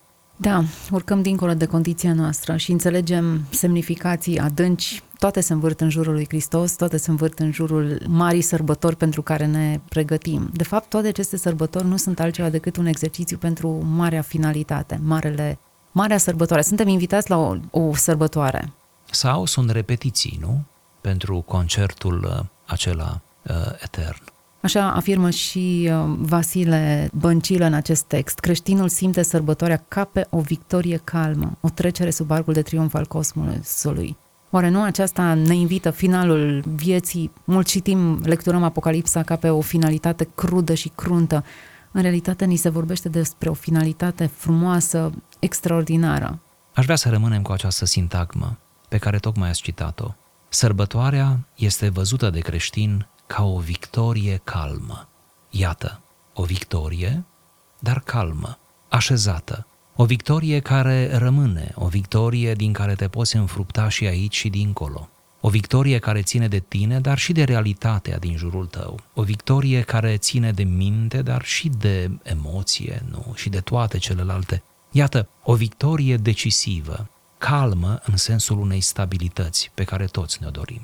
Da, 0.43 0.65
urcăm 0.91 1.23
dincolo 1.23 1.55
de 1.55 1.67
condiția 1.67 2.13
noastră 2.13 2.57
și 2.57 2.73
înțelegem 2.73 3.41
semnificații 3.51 4.39
adânci, 4.39 5.03
toate 5.19 5.41
se 5.41 5.53
învârt 5.53 5.81
în 5.81 5.91
jurul 5.91 6.13
lui 6.13 6.27
Hristos, 6.29 6.73
toate 6.73 6.97
se 6.97 7.11
învârt 7.11 7.39
în 7.39 7.53
jurul 7.53 8.03
marii 8.09 8.41
sărbători 8.43 8.97
pentru 8.97 9.23
care 9.23 9.47
ne 9.47 9.81
pregătim. 9.89 10.51
De 10.53 10.63
fapt, 10.63 10.89
toate 10.89 11.07
aceste 11.09 11.37
sărbători 11.37 11.87
nu 11.87 11.97
sunt 11.97 12.21
altceva 12.21 12.49
decât 12.49 12.77
un 12.77 12.87
exercițiu 12.87 13.37
pentru 13.37 13.69
marea 13.85 14.23
finalitate, 14.23 15.01
marele, 15.03 15.59
marea 15.93 16.19
sărbătoare. 16.19 16.63
Suntem 16.63 16.89
invitați 16.89 17.31
la 17.31 17.37
o, 17.37 17.57
o 17.71 17.95
sărbătoare, 17.95 18.73
sau 19.11 19.47
sunt 19.47 19.71
repetiții, 19.71 20.39
nu? 20.41 20.65
Pentru 21.01 21.41
concertul 21.41 22.25
uh, 22.25 22.45
acela 22.67 23.21
uh, 23.43 23.55
etern. 23.81 24.32
Așa 24.63 24.93
afirmă 24.93 25.31
și 25.31 25.91
uh, 25.91 26.15
Vasile 26.19 27.11
Băncilă 27.13 27.65
în 27.65 27.75
acest 27.75 28.05
text. 28.05 28.39
Creștinul 28.39 28.89
simte 28.89 29.23
sărbătoarea 29.23 29.85
ca 29.89 30.05
pe 30.05 30.27
o 30.31 30.41
victorie 30.41 31.01
calmă, 31.05 31.59
o 31.61 31.69
trecere 31.69 32.11
sub 32.11 32.31
arcul 32.31 32.53
de 32.53 32.63
triumf 32.63 32.95
al 32.95 33.07
cosmosului. 33.07 34.17
Oare 34.51 34.69
nu 34.69 34.83
aceasta 34.83 35.35
ne 35.35 35.55
invită 35.55 35.91
finalul 35.91 36.63
vieții? 36.75 37.33
Mult 37.45 37.67
citim, 37.67 38.21
lecturăm 38.25 38.63
Apocalipsa 38.63 39.23
ca 39.23 39.37
pe 39.37 39.49
o 39.49 39.61
finalitate 39.61 40.29
crudă 40.35 40.75
și 40.75 40.93
cruntă. 40.95 41.45
În 41.93 42.03
realitate 42.03 42.45
ni 42.45 42.57
se 42.57 42.69
vorbește 42.69 43.09
despre 43.09 43.49
o 43.49 43.55
finalitate 43.55 44.27
frumoasă, 44.27 45.11
extraordinară. 45.39 46.39
Aș 46.75 46.85
vrea 46.85 46.97
să 46.97 47.09
rămânem 47.09 47.43
cu 47.43 47.53
această 47.53 47.85
sintagmă 47.85 48.59
pe 48.89 48.99
care 48.99 49.19
tocmai 49.19 49.49
ați 49.49 49.63
citat-o. 49.63 50.15
Sărbătoarea 50.49 51.39
este 51.55 51.89
văzută 51.89 52.31
de 52.31 52.39
creștin 52.39 53.07
ca 53.35 53.45
o 53.45 53.59
victorie 53.59 54.41
calmă. 54.45 55.09
Iată, 55.51 56.01
o 56.35 56.43
victorie, 56.43 57.25
dar 57.79 58.01
calmă, 58.01 58.59
așezată. 58.89 59.67
O 59.97 60.05
victorie 60.05 60.61
care 60.61 61.17
rămâne, 61.17 61.73
o 61.75 61.87
victorie 61.87 62.55
din 62.55 62.73
care 62.73 62.95
te 62.95 63.09
poți 63.09 63.37
înfrupta 63.37 63.89
și 63.89 64.07
aici 64.07 64.35
și 64.35 64.49
dincolo. 64.49 65.09
O 65.41 65.49
victorie 65.49 65.99
care 65.99 66.23
ține 66.23 66.49
de 66.49 66.59
tine, 66.59 67.01
dar 67.01 67.19
și 67.19 67.33
de 67.33 67.45
realitatea 67.45 68.19
din 68.19 68.37
jurul 68.37 68.67
tău. 68.67 69.01
O 69.15 69.23
victorie 69.23 69.83
care 69.83 70.17
ține 70.17 70.53
de 70.53 70.63
minte, 70.63 71.23
dar 71.23 71.45
și 71.45 71.69
de 71.69 72.11
emoție, 72.23 73.03
nu? 73.11 73.33
Și 73.35 73.49
de 73.49 73.61
toate 73.61 73.99
celelalte. 73.99 74.63
Iată, 74.91 75.29
o 75.43 75.55
victorie 75.55 76.17
decisivă, 76.17 77.09
calmă 77.39 78.01
în 78.05 78.17
sensul 78.17 78.59
unei 78.59 78.81
stabilități 78.81 79.71
pe 79.75 79.85
care 79.85 80.05
toți 80.07 80.39
ne-o 80.41 80.51
dorim. 80.51 80.83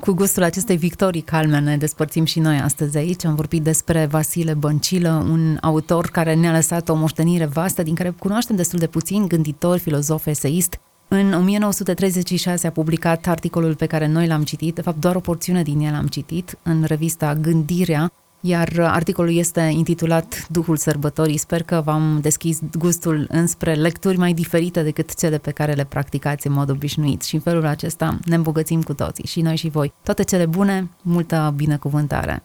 Cu 0.00 0.12
gustul 0.12 0.42
acestei 0.42 0.76
victorii 0.76 1.20
calme 1.20 1.60
ne 1.60 1.76
despărțim 1.76 2.24
și 2.24 2.38
noi 2.38 2.58
astăzi 2.58 2.96
aici. 2.96 3.24
Am 3.24 3.34
vorbit 3.34 3.62
despre 3.62 4.06
Vasile 4.06 4.54
Băncilă, 4.54 5.26
un 5.30 5.58
autor 5.60 6.06
care 6.06 6.34
ne-a 6.34 6.52
lăsat 6.52 6.88
o 6.88 6.94
moștenire 6.94 7.44
vastă, 7.44 7.82
din 7.82 7.94
care 7.94 8.14
cunoaștem 8.18 8.56
destul 8.56 8.78
de 8.78 8.86
puțin, 8.86 9.26
gânditor, 9.26 9.78
filozof, 9.78 10.26
eseist. 10.26 10.80
În 11.08 11.32
1936 11.32 12.66
a 12.66 12.70
publicat 12.70 13.26
articolul 13.26 13.74
pe 13.74 13.86
care 13.86 14.06
noi 14.06 14.26
l-am 14.26 14.42
citit, 14.42 14.74
de 14.74 14.82
fapt 14.82 15.00
doar 15.00 15.16
o 15.16 15.20
porțiune 15.20 15.62
din 15.62 15.80
el 15.80 15.94
am 15.94 16.06
citit, 16.06 16.58
în 16.62 16.82
revista 16.82 17.34
Gândirea, 17.34 18.12
iar 18.40 18.68
articolul 18.78 19.36
este 19.36 19.60
intitulat 19.60 20.46
Duhul 20.48 20.76
sărbătorii. 20.76 21.36
Sper 21.36 21.62
că 21.62 21.82
v-am 21.84 22.18
deschis 22.22 22.58
gustul 22.78 23.26
înspre 23.28 23.74
lecturi 23.74 24.18
mai 24.18 24.32
diferite 24.32 24.82
decât 24.82 25.14
cele 25.14 25.38
pe 25.38 25.50
care 25.50 25.72
le 25.72 25.84
practicați 25.84 26.46
în 26.46 26.52
mod 26.52 26.70
obișnuit 26.70 27.22
și 27.22 27.34
în 27.34 27.40
felul 27.40 27.66
acesta 27.66 28.18
ne 28.24 28.34
îmbogățim 28.34 28.82
cu 28.82 28.94
toții, 28.94 29.26
și 29.26 29.40
noi 29.40 29.56
și 29.56 29.68
voi. 29.68 29.92
Toate 30.02 30.24
cele 30.24 30.46
bune, 30.46 30.90
multă 31.02 31.52
binecuvântare! 31.56 32.42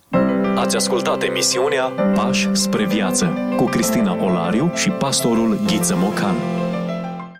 Ați 0.55 0.75
ascultat 0.75 1.23
emisiunea 1.23 1.83
Pași 2.13 2.49
spre 2.51 2.85
viață 2.85 3.33
cu 3.55 3.63
Cristina 3.63 4.23
Olariu 4.23 4.71
și 4.75 4.89
pastorul 4.89 5.59
Ghiță 5.65 5.95
Mocan. 5.97 6.64